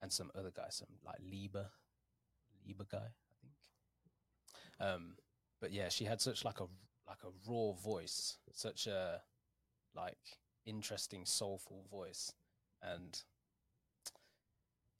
[0.00, 1.66] and some other guy, some like Leiber,
[2.64, 3.54] Leiber guy, I think.
[4.80, 5.16] Um,
[5.60, 6.66] but yeah, she had such like a
[7.12, 9.20] like a raw voice, such a
[9.94, 12.32] like interesting soulful voice,
[12.82, 13.22] and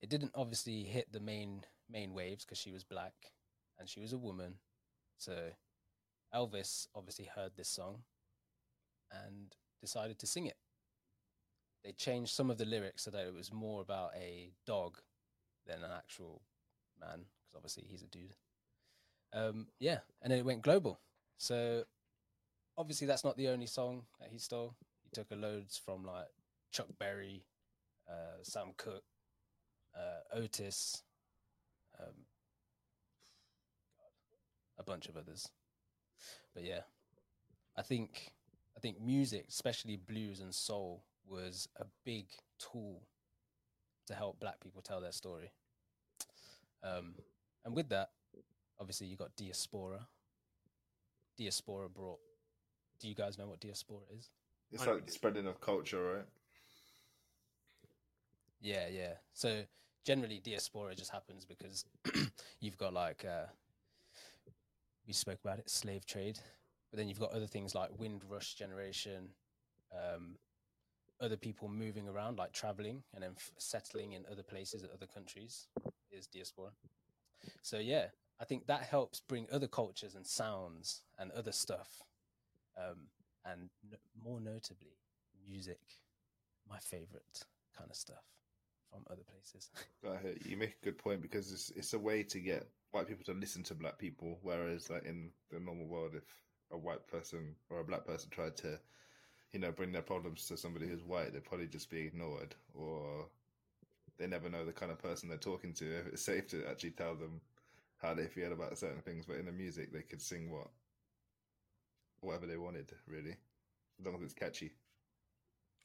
[0.02, 3.14] it didn't obviously hit the main main waves because she was black
[3.78, 4.54] and she was a woman.
[5.18, 5.32] So
[6.34, 8.02] Elvis obviously heard this song
[9.10, 10.56] and decided to sing it.
[11.84, 14.98] They changed some of the lyrics so that it was more about a dog
[15.66, 16.42] than an actual
[17.00, 18.34] man, because obviously he's a dude.
[19.32, 21.00] Um, yeah, and then it went global.
[21.38, 21.84] So
[22.76, 24.74] obviously that's not the only song that he stole.
[25.02, 26.28] He took a loads from like
[26.70, 27.44] Chuck Berry,
[28.08, 29.04] uh, Sam Cooke,
[29.96, 31.02] uh, Otis,
[32.00, 32.14] um,
[34.78, 35.48] a bunch of others.
[36.54, 36.80] But yeah,
[37.76, 38.32] I think
[38.76, 42.26] I think music, especially blues and soul, was a big
[42.58, 43.02] tool
[44.06, 45.52] to help black people tell their story.
[46.82, 47.14] Um,
[47.64, 48.10] and with that,
[48.80, 50.08] obviously you got diaspora.
[51.38, 52.18] Diaspora brought.
[53.02, 54.30] Do you guys know what diaspora is?
[54.70, 56.24] It's like spreading of culture, right?
[58.60, 59.14] Yeah, yeah.
[59.32, 59.64] So
[60.04, 61.84] generally, diaspora just happens because
[62.60, 63.46] you've got like uh,
[65.04, 66.38] we spoke about it, slave trade,
[66.92, 69.30] but then you've got other things like Windrush generation,
[69.92, 70.36] um,
[71.20, 75.66] other people moving around, like traveling and then f- settling in other places, other countries,
[76.12, 76.70] is diaspora.
[77.62, 78.06] So yeah,
[78.40, 82.02] I think that helps bring other cultures and sounds and other stuff,
[82.76, 83.08] um,
[83.44, 84.96] and n- more notably,
[85.48, 85.80] music,
[86.68, 87.44] my favorite
[87.76, 88.24] kind of stuff
[88.90, 89.70] from other places.
[90.48, 93.32] You make a good point because it's it's a way to get white people to
[93.32, 96.24] listen to black people, whereas like in the normal world, if
[96.72, 98.78] a white person or a black person tried to,
[99.52, 103.26] you know, bring their problems to somebody who's white, they'd probably just be ignored, or
[104.18, 105.98] they never know the kind of person they're talking to.
[105.98, 107.40] If it's safe to actually tell them
[108.00, 110.68] how they feel about certain things, but in the music, they could sing what
[112.22, 113.36] whatever they wanted, really,
[114.00, 114.72] as long as it's catchy.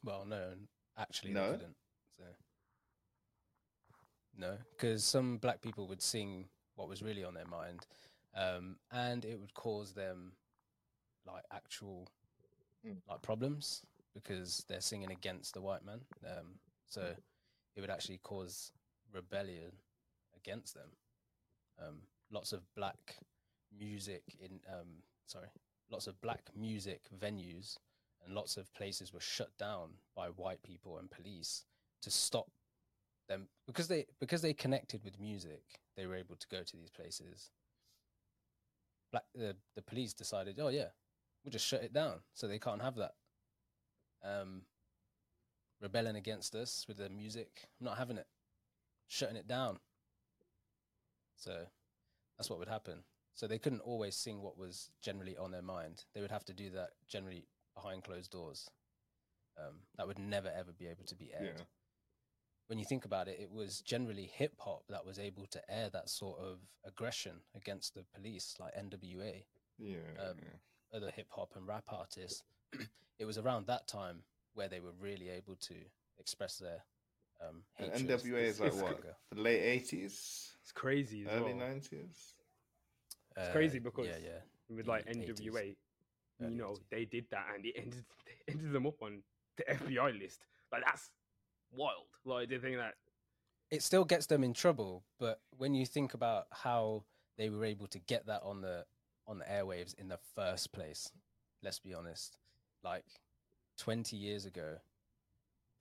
[0.03, 0.53] Well, no,
[0.97, 1.51] actually, No?
[1.51, 1.75] they couldn't.
[2.17, 2.23] So
[4.37, 7.85] no, because some black people would sing what was really on their mind,
[8.35, 10.33] um, and it would cause them
[11.25, 12.07] like actual
[12.85, 13.01] Mm.
[13.07, 13.83] like problems
[14.13, 16.05] because they're singing against the white man.
[16.25, 17.15] Um, so
[17.75, 18.71] it would actually cause
[19.11, 19.71] rebellion
[20.35, 20.89] against them.
[21.79, 23.17] Um, lots of black
[23.77, 25.49] music in um, sorry,
[25.91, 27.77] lots of black music venues
[28.25, 31.65] and lots of places were shut down by white people and police
[32.01, 32.49] to stop
[33.29, 33.47] them.
[33.65, 35.63] Because they because they connected with music
[35.95, 37.51] they were able to go to these places.
[39.11, 40.89] Black the, the police decided oh yeah
[41.43, 43.13] we'll just shut it down so they can't have that
[44.23, 44.63] um
[45.81, 48.25] rebelling against us with the music i'm not having it
[49.07, 49.79] shutting it down.
[51.37, 51.51] So
[52.37, 53.03] that's what would happen
[53.37, 56.53] so they couldn't always sing what was generally on their mind they would have to
[56.53, 58.67] do that generally behind closed doors
[59.57, 61.65] um, that would never ever be able to be aired Yeah.
[62.67, 65.89] when you think about it, it was generally hip hop that was able to air
[65.93, 69.45] that sort of aggression against the police, like NWA,
[69.77, 70.37] Yeah, Um,
[70.93, 72.43] other hip hop and rap artists.
[73.19, 74.23] it was around that time
[74.53, 75.75] where they were really able to
[76.19, 76.83] express their
[77.39, 78.95] Um, Hatred, NWA is like what?
[78.95, 79.15] Anger.
[79.31, 81.67] The late eighties, It's crazy as early well.
[81.69, 82.33] nineties.
[83.37, 84.75] It's crazy Uh, because yeah, yeah.
[84.75, 85.75] with like the 80s, NWA,
[86.39, 86.79] you know, 80s.
[86.89, 89.21] they did that and it ended they ended them up on
[89.57, 90.41] the FBI list.
[90.71, 91.11] Like that's
[91.71, 92.07] wild.
[92.25, 92.95] Like they think that
[93.69, 97.03] it still gets them in trouble but when you think about how
[97.37, 98.85] they were able to get that on the
[99.27, 101.11] on the airwaves in the first place
[101.61, 102.37] let's be honest
[102.81, 103.03] like
[103.77, 104.77] 20 years ago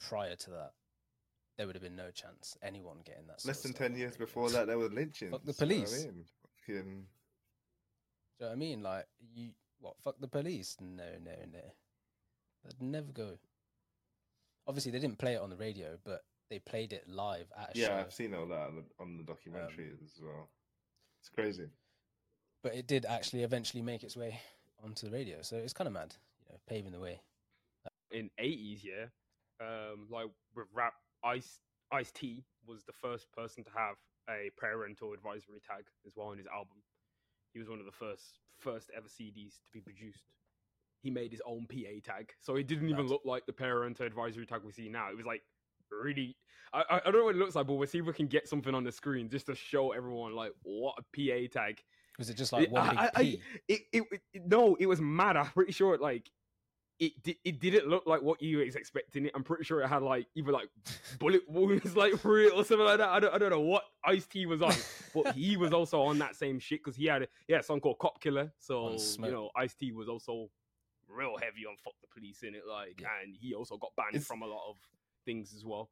[0.01, 0.73] prior to that
[1.57, 4.67] there would have been no chance anyone getting that Less than ten years before that,
[4.67, 5.31] there were lynchings.
[5.31, 6.07] Fuck the you know police.
[6.69, 7.05] I mean?
[8.39, 8.83] Fucking- Do you know what I mean?
[8.83, 9.95] Like you, what?
[10.03, 10.77] Fuck the police?
[10.81, 11.61] No, no, no.
[12.65, 13.39] That'd never go.
[14.67, 17.79] Obviously, they didn't play it on the radio, but they played it live at a
[17.79, 17.95] yeah, show.
[17.95, 20.49] I've seen all that on the, on the documentary as well.
[21.21, 21.69] It's crazy.
[22.63, 24.41] But it did actually eventually make its way
[24.83, 26.15] onto the radio, so it's kind of mad.
[26.41, 27.21] You know, paving the way.
[28.11, 29.07] in eighties, yeah,
[29.61, 31.61] um, like with rap, Ice
[31.93, 33.97] Ice T was the first person to have
[34.29, 36.79] a parental advisory tag as well on his album.
[37.57, 38.23] He was one of the first
[38.59, 40.25] first ever CDs to be produced.
[41.01, 44.45] He made his own PA tag, so it didn't even look like the parental advisory
[44.45, 45.09] tag we see now.
[45.09, 45.41] It was like
[45.91, 46.37] really.
[46.75, 48.47] I, I don't know what it looks like, but we'll see if we can get
[48.47, 51.81] something on the screen just to show everyone like what a PA tag
[52.19, 53.41] Was it just like it- big I- I- P?
[53.69, 54.03] it, it,
[54.35, 55.39] it no, it was mad.
[55.39, 56.29] I'm pretty sure it like
[56.99, 59.33] it di- it didn't look like what you was expecting it.
[59.35, 60.69] I'm pretty sure it had like either like
[61.19, 63.09] bullet wounds like through it or something like that.
[63.11, 64.73] I don't I don't know what Ice T was on,
[65.15, 67.81] but he was also on that same shit because he had he had a song
[67.81, 68.53] called Cop Killer.
[68.59, 70.49] So you know Ice T was also
[71.09, 73.09] real heavy on fuck the police in it, like, Yeah.
[73.23, 74.77] and he also got banned It's- from a lot of
[75.25, 75.89] things as well.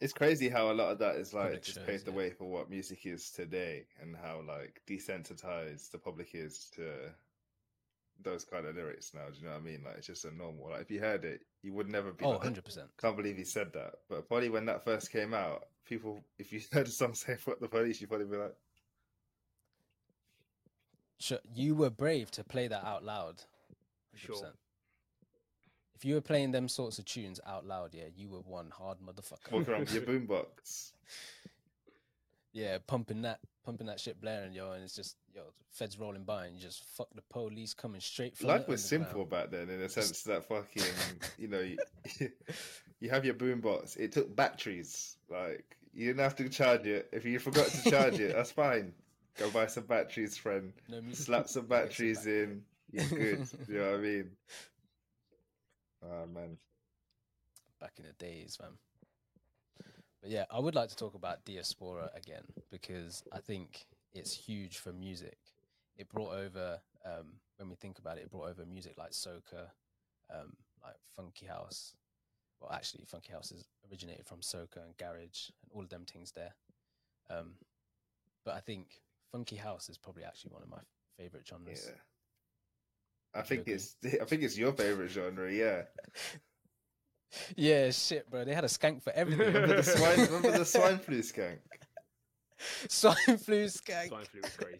[0.00, 2.30] It's crazy how a lot of that is like Public just shows, paved the way
[2.30, 7.12] for what music is today, and how like desensitized the public is to
[8.22, 9.26] those kind of lyrics now.
[9.32, 9.82] Do you know what I mean?
[9.84, 10.70] Like it's just a normal.
[10.70, 12.24] Like if you heard it, you would never be.
[12.24, 12.88] Oh, like, 100 percent.
[13.00, 13.94] Can't believe he said that.
[14.08, 17.60] But probably when that first came out, people, if you heard a song say "fuck
[17.60, 18.54] the police," you probably be like,
[21.18, 23.36] Sure, you were brave to play that out loud.
[24.16, 24.26] 100%.
[24.26, 24.52] Sure.
[25.94, 28.98] If you were playing them sorts of tunes out loud, yeah, you were one hard
[28.98, 29.52] motherfucker.
[29.52, 30.92] walk around with your boombox.
[32.52, 36.46] yeah, pumping that, pumping that shit blaring, yo, and it's just yo, feds rolling by,
[36.46, 38.48] and you just fuck the police coming straight from.
[38.48, 40.82] Life was simple back then, in a sense that fucking,
[41.38, 41.76] you know, you,
[43.00, 43.96] you have your boombox.
[43.96, 45.16] It took batteries.
[45.28, 47.08] Like you didn't have to charge it.
[47.12, 48.92] If you forgot to charge it, that's fine.
[49.38, 50.72] Go buy some batteries, friend.
[50.88, 51.00] No.
[51.12, 52.62] Slap some batteries in.
[52.92, 53.48] You're good.
[53.68, 54.30] you know what I mean?
[56.04, 56.56] Ah man.
[57.80, 58.72] back in the days, man.
[60.24, 64.78] But yeah, I would like to talk about Diaspora again because I think it's huge
[64.78, 65.36] for music.
[65.98, 69.68] It brought over, um, when we think about it, it brought over music like soca,
[70.34, 71.94] um, like funky house.
[72.58, 76.32] Well, actually, funky house is originated from soca and garage and all of them things
[76.32, 76.54] there.
[77.28, 77.56] Um,
[78.46, 80.80] but I think funky house is probably actually one of my
[81.18, 81.86] favorite genres.
[81.86, 82.00] Yeah.
[83.38, 85.52] I think it's I think it's your favorite genre.
[85.52, 85.82] Yeah.
[87.56, 88.44] Yeah, shit, bro.
[88.44, 89.46] They had a skank for everything.
[89.54, 90.20] Remember the swine?
[90.26, 91.58] remember the swine flu skank?
[92.88, 94.08] swine flu skank.
[94.08, 94.78] Swine flu was crazy.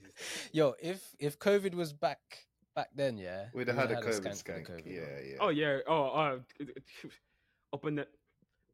[0.52, 4.20] Yo, if if COVID was back back then, yeah, We'd have had a COVID for
[4.20, 4.68] the skank.
[4.68, 5.26] COVID yeah, one.
[5.26, 5.36] yeah.
[5.40, 5.78] Oh yeah.
[5.86, 6.38] Oh, uh,
[7.72, 8.06] up in the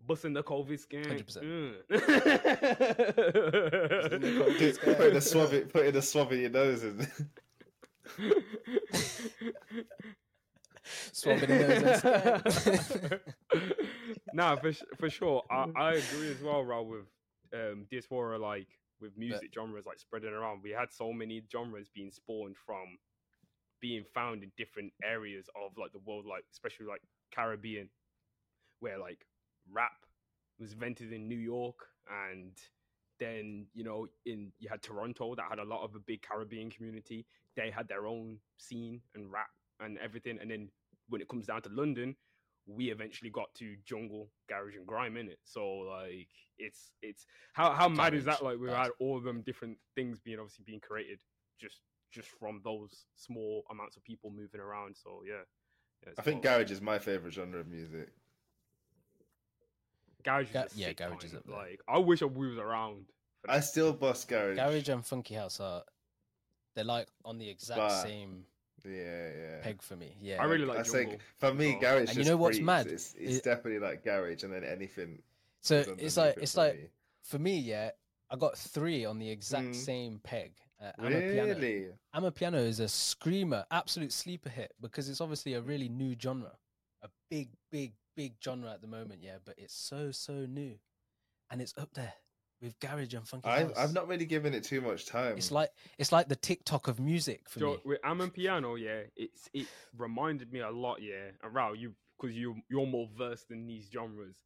[0.07, 1.05] busting the COVID scan.
[1.05, 1.75] 100%.
[1.91, 4.97] COVID Dude, skank.
[4.97, 7.07] putting a swab, in- putting a swab in your nose and
[11.13, 12.81] Swabbing the nose and
[14.41, 14.61] skank.
[14.61, 15.43] for for sure.
[15.51, 17.07] I, I agree as well, Raul, with
[17.55, 18.69] um diaspora like
[19.01, 20.63] with music genres like spreading around.
[20.63, 22.99] We had so many genres being spawned from
[23.81, 27.03] being found in different areas of like the world, like especially like
[27.35, 27.89] Caribbean,
[28.81, 29.27] where like
[29.73, 29.93] rap
[30.59, 32.53] was invented in New York and
[33.19, 36.71] then you know in you had Toronto that had a lot of a big Caribbean
[36.71, 37.27] community.
[37.57, 39.51] They had their own scene and rap
[39.81, 40.39] and everything.
[40.41, 40.69] And then
[41.11, 42.17] when it comes down to London,
[42.67, 45.39] we eventually got to jungle, garage, and grime in it.
[45.45, 48.43] So like it's it's how how mad is that?
[48.43, 48.77] Like we bad.
[48.77, 51.21] had all of them different things being obviously being created
[51.61, 51.81] just
[52.13, 54.97] just from those small amounts of people moving around.
[54.97, 55.43] So yeah,
[56.07, 56.59] yeah I think wild.
[56.59, 58.09] garage is my favorite genre of music.
[60.25, 61.57] garage Ga- a yeah, sick garage is up there.
[61.57, 63.07] Like I wish I was around.
[63.49, 64.57] I still bust garage.
[64.57, 65.83] Garage and funky house are
[66.75, 68.45] they're like on the exact But- same
[68.85, 69.61] Yeah, yeah.
[69.63, 70.17] peg for me.
[70.21, 71.01] Yeah, I really like I jungle.
[71.11, 72.09] think for me, So- garage.
[72.11, 72.67] And you know what's breathes.
[72.67, 72.87] mad?
[72.87, 75.23] It's, it's It- definitely like garage, and then anything.
[75.61, 76.89] so it's like it's for like me.
[77.23, 77.91] for me, yeah.
[78.33, 79.75] I got three on the exact Mm.
[79.75, 80.53] same peg.
[80.81, 81.47] Uh, Amapiano.
[81.57, 81.89] really.
[82.15, 86.57] Amapiano is a screamer, absolute sleeper hit because it's obviously a really new genre,
[87.03, 89.21] a big, big, big genre at the moment.
[89.23, 90.79] Yeah, but it's so so new,
[91.51, 92.15] and it's up there
[92.61, 93.77] with garage and funky I've house.
[93.79, 95.37] I've not really given it too much time.
[95.37, 97.79] It's like it's like the TikTok of music for So me.
[97.85, 101.31] with Amapiano, yeah, it's it reminded me a lot, yeah.
[101.43, 104.37] And Rao, you because you you're more versed in these genres.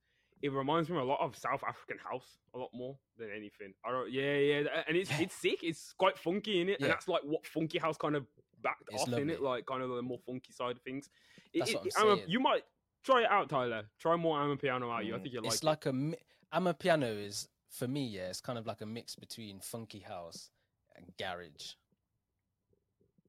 [0.42, 3.72] It reminds me a lot of South African house, a lot more than anything.
[3.84, 5.22] I don't, yeah, yeah, and it's Yeah.
[5.22, 5.62] it's sick.
[5.62, 6.86] It's quite funky in it, Yeah.
[6.86, 8.26] and that's like what funky house kind of
[8.62, 11.08] backed It's off in it, like kind of the more funky side of things.
[11.52, 12.64] It- That's it- what it- I'm Amon- you might
[13.04, 13.86] try it out, Tyler.
[13.98, 15.04] Try more Amapiano out.
[15.06, 15.22] You, I Mm.
[15.22, 15.54] think you it's like.
[15.54, 16.16] It's like a mi-
[16.52, 20.50] Amapiano is for me, yeah, it's kind of like a mix between funky house
[20.96, 21.72] and garage.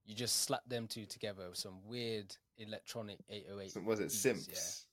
[0.05, 3.71] You just slap them two together with some weird electronic 808.
[3.71, 4.85] Some- was it beats, Simps?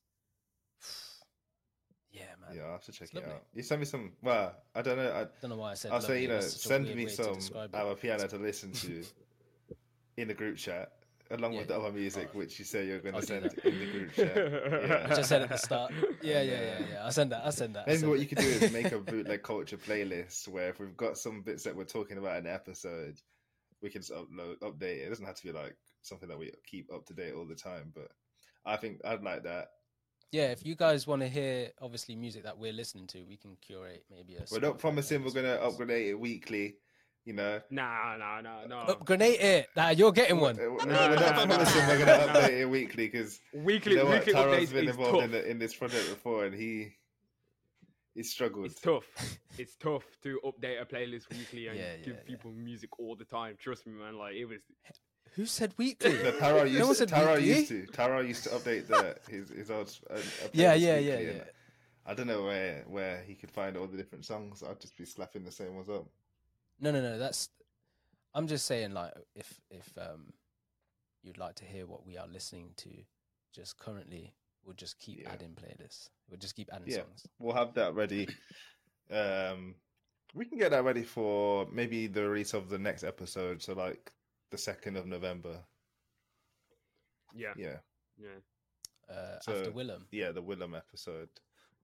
[2.10, 2.56] Yeah, yeah man.
[2.56, 3.34] Yeah, I'll have to check It's it lovely.
[3.34, 3.42] out.
[3.52, 4.12] You send me some.
[4.22, 5.12] Well, I don't know.
[5.12, 5.92] I, Don't know why I said.
[5.92, 7.76] I'll say you know, send me some describe it.
[7.76, 9.04] Amapiano to listen to
[10.16, 10.92] in the group chat,
[11.32, 13.64] along Yeah, with the other music, Oh, which you say you're going to send that.
[13.64, 14.36] in the group chat.
[14.36, 15.08] Yeah.
[15.08, 15.92] Which I said at the start.
[16.22, 17.06] Yeah, And, yeah, yeah, yeah.
[17.06, 17.42] I send that.
[17.44, 17.84] I'll send that.
[17.86, 18.22] I Maybe send what that.
[18.22, 21.64] you could do is make a bootleg culture playlist where if we've got some bits
[21.64, 23.18] that we're talking about in the episode,
[23.82, 25.06] we can just upload, update it.
[25.06, 27.54] It doesn't have to be like something that we keep up to date all the
[27.56, 28.08] time, but
[28.64, 29.68] I think I'd like that.
[30.30, 33.56] yeah, if you guys want to hear obviously music that we're listening to, we can
[33.60, 34.44] curate maybe a.
[34.52, 35.72] We're not Spotify promising we're going to for us.
[35.80, 36.76] upgrade it weekly,
[37.24, 37.60] you know.
[37.70, 38.82] nah, nah, nah, nah.
[38.84, 39.68] Upgrade it.
[39.76, 40.56] Nah, you're getting one.
[40.56, 43.92] We're, we're Nah, not nah, nah, promising we're going to update it weekly because weekly,
[43.92, 44.18] you know what?
[44.18, 46.94] weekly Taro's updates been involved in, the, in this project before, and he
[48.14, 48.66] he struggled.
[48.66, 49.04] It's tough.
[49.58, 52.20] it's tough to update a playlist weekly and Yeah, give yeah, yeah.
[52.26, 53.56] people music all the time.
[53.58, 54.18] Trust me, man.
[54.18, 54.60] Like it was.
[55.36, 56.12] Who said weekly?
[56.22, 57.48] No, Taro No used, one to, said Taro weekly.
[57.48, 57.86] used to.
[57.86, 59.90] Taro used to update the his his old.
[60.10, 60.18] Uh, uh,
[60.52, 61.32] Yeah, yeah, yeah, yeah.
[62.04, 64.62] I don't know where where he could find all the different songs.
[64.62, 66.06] I'd just be slapping the same ones up.
[66.80, 67.18] No, no, no.
[67.18, 67.48] That's.
[68.34, 70.32] I'm just saying, like, if if um,
[71.22, 72.90] you'd like to hear what we are listening to,
[73.52, 74.32] just currently,
[74.64, 75.30] we'll just keep Yeah.
[75.32, 76.08] adding playlists.
[76.28, 76.98] We'll just keep adding Yeah.
[77.02, 77.26] songs.
[77.38, 78.28] We'll have that ready.
[79.10, 79.74] Um,
[80.34, 83.60] we can get that ready for maybe the release of the next episode.
[83.62, 84.10] So like
[84.50, 85.62] the second of November.
[87.34, 87.78] Yeah, Yeah,
[88.16, 88.38] yeah.
[89.14, 90.06] Uh, So- after Willem.
[90.10, 91.28] yeah, the Willem episode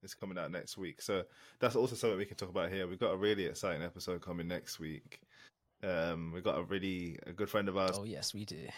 [0.02, 1.02] is coming out next week.
[1.02, 1.24] So
[1.58, 2.86] that's also something we can talk about here.
[2.86, 5.20] We've got a really exciting episode coming next week.
[5.82, 7.96] Um, we've got a really a good friend of ours.
[7.98, 8.68] Oh yes, we do.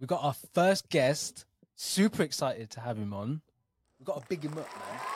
[0.00, 1.44] We've got our first guest.
[1.76, 3.40] Super excited to have him on.
[3.98, 5.00] We've got to big him up, man.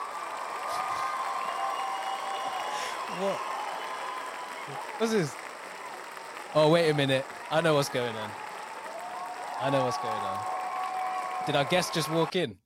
[3.17, 3.37] What?
[4.97, 5.33] What's this?
[6.53, 7.25] Oh wait a minute.
[7.49, 8.31] I know what's going on.
[9.61, 10.45] I know what's going on.
[11.45, 12.57] Did our guest just walk in?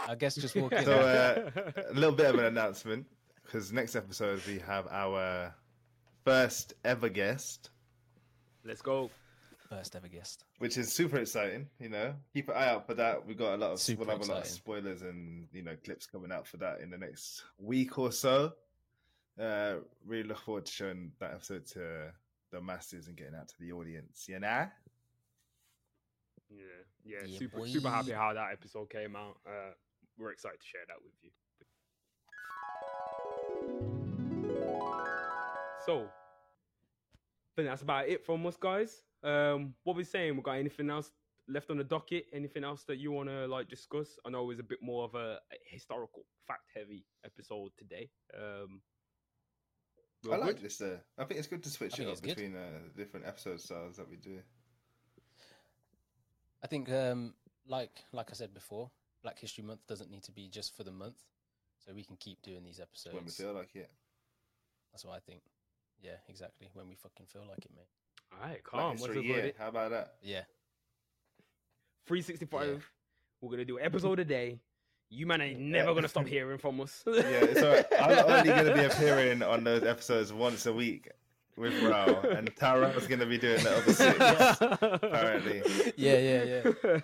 [0.00, 0.84] Our guess just walked in.
[0.84, 1.50] So uh,
[1.90, 3.06] a little bit of an announcement
[3.44, 5.54] because next episode we have our
[6.24, 7.70] first ever guest,
[8.64, 9.10] Let's go.
[9.68, 10.44] First ever guest.
[10.58, 11.68] which is super exciting.
[11.80, 13.26] You know, keep an eye out for that.
[13.26, 15.76] We've got a lot of Super we'll have a lot of spoilers and you know
[15.84, 18.52] clips coming out for that in the next week or so.
[19.40, 19.74] Uh,
[20.04, 22.12] really look forward to showing that episode to
[22.52, 24.26] the masses and getting out to the audience.
[24.28, 24.66] You know.
[26.48, 26.56] Yeah,
[27.04, 27.16] yeah.
[27.26, 29.38] Yeah, super, super happy how that episode came out.
[29.46, 29.72] Uh,
[30.18, 31.30] we're excited to share that with you.
[35.84, 39.02] So, I think that's about it from us, guys.
[39.22, 40.36] Um, what we're saying?
[40.36, 41.10] We got anything else
[41.48, 42.26] left on the docket?
[42.32, 44.18] Anything else that you want to like discuss?
[44.26, 48.10] I know it was a bit more of a, a historical, fact-heavy episode today.
[48.34, 48.80] Um,
[50.24, 50.64] we're I like good?
[50.64, 50.80] this.
[50.80, 53.96] Uh, I think it's good to switch it it's up between uh, different episode styles
[53.96, 54.40] that we do.
[56.62, 57.34] I think, um,
[57.68, 58.90] like like I said before,
[59.26, 61.20] Black History Month doesn't need to be just for the month,
[61.84, 63.12] so we can keep doing these episodes.
[63.16, 63.90] when we feel like it.
[64.92, 65.40] That's what I think.
[66.00, 66.68] Yeah, exactly.
[66.74, 67.88] When we fucking feel like it, mate.
[68.32, 68.90] All right, Black calm.
[68.92, 69.52] What's History the Year.
[69.58, 70.14] How about that?
[70.22, 70.42] Yeah.
[72.06, 72.88] 365.
[73.40, 74.60] We're gonna do an episode a day.
[75.10, 75.94] You man ain't never Yeah.
[75.96, 77.02] gonna stop hearing from us.
[77.06, 77.86] Yeah, it's all right.
[78.00, 81.10] I'm only going to be appearing on those episodes once a week
[81.56, 84.18] with Rao, and Tara's going to be doing the other six.
[85.02, 85.62] apparently.
[85.96, 87.00] Yeah, yeah, yeah.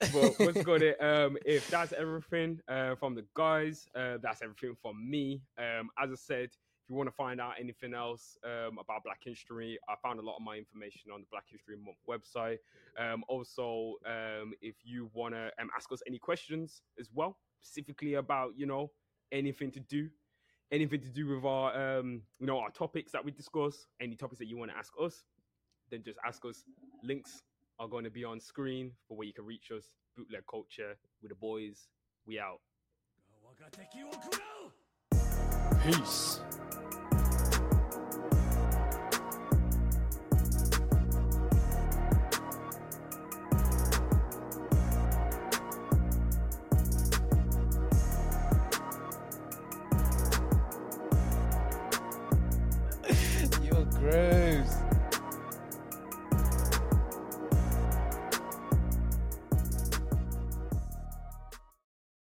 [0.00, 1.00] But what's got it?
[1.02, 5.42] Um, if that's everything uh, from the guys, uh, that's everything from me.
[5.58, 6.50] Um, as I said,
[6.86, 10.22] if you want to find out anything else um, about Black History, I found a
[10.22, 12.58] lot of my information on the Black History Month website.
[12.98, 18.14] Um, also, um, if you want to um, ask us any questions as well, specifically
[18.14, 18.90] about you know
[19.32, 20.08] anything to do,
[20.70, 24.38] anything to do with our um, you know our topics that we discuss, any topics
[24.38, 25.24] that you want to ask us,
[25.90, 26.62] then just ask us.
[27.02, 27.42] Links
[27.78, 29.84] are going to be on screen for where you can reach us.
[30.16, 31.88] Bootleg culture with the boys.
[32.26, 32.60] We out.
[35.84, 36.40] Peace.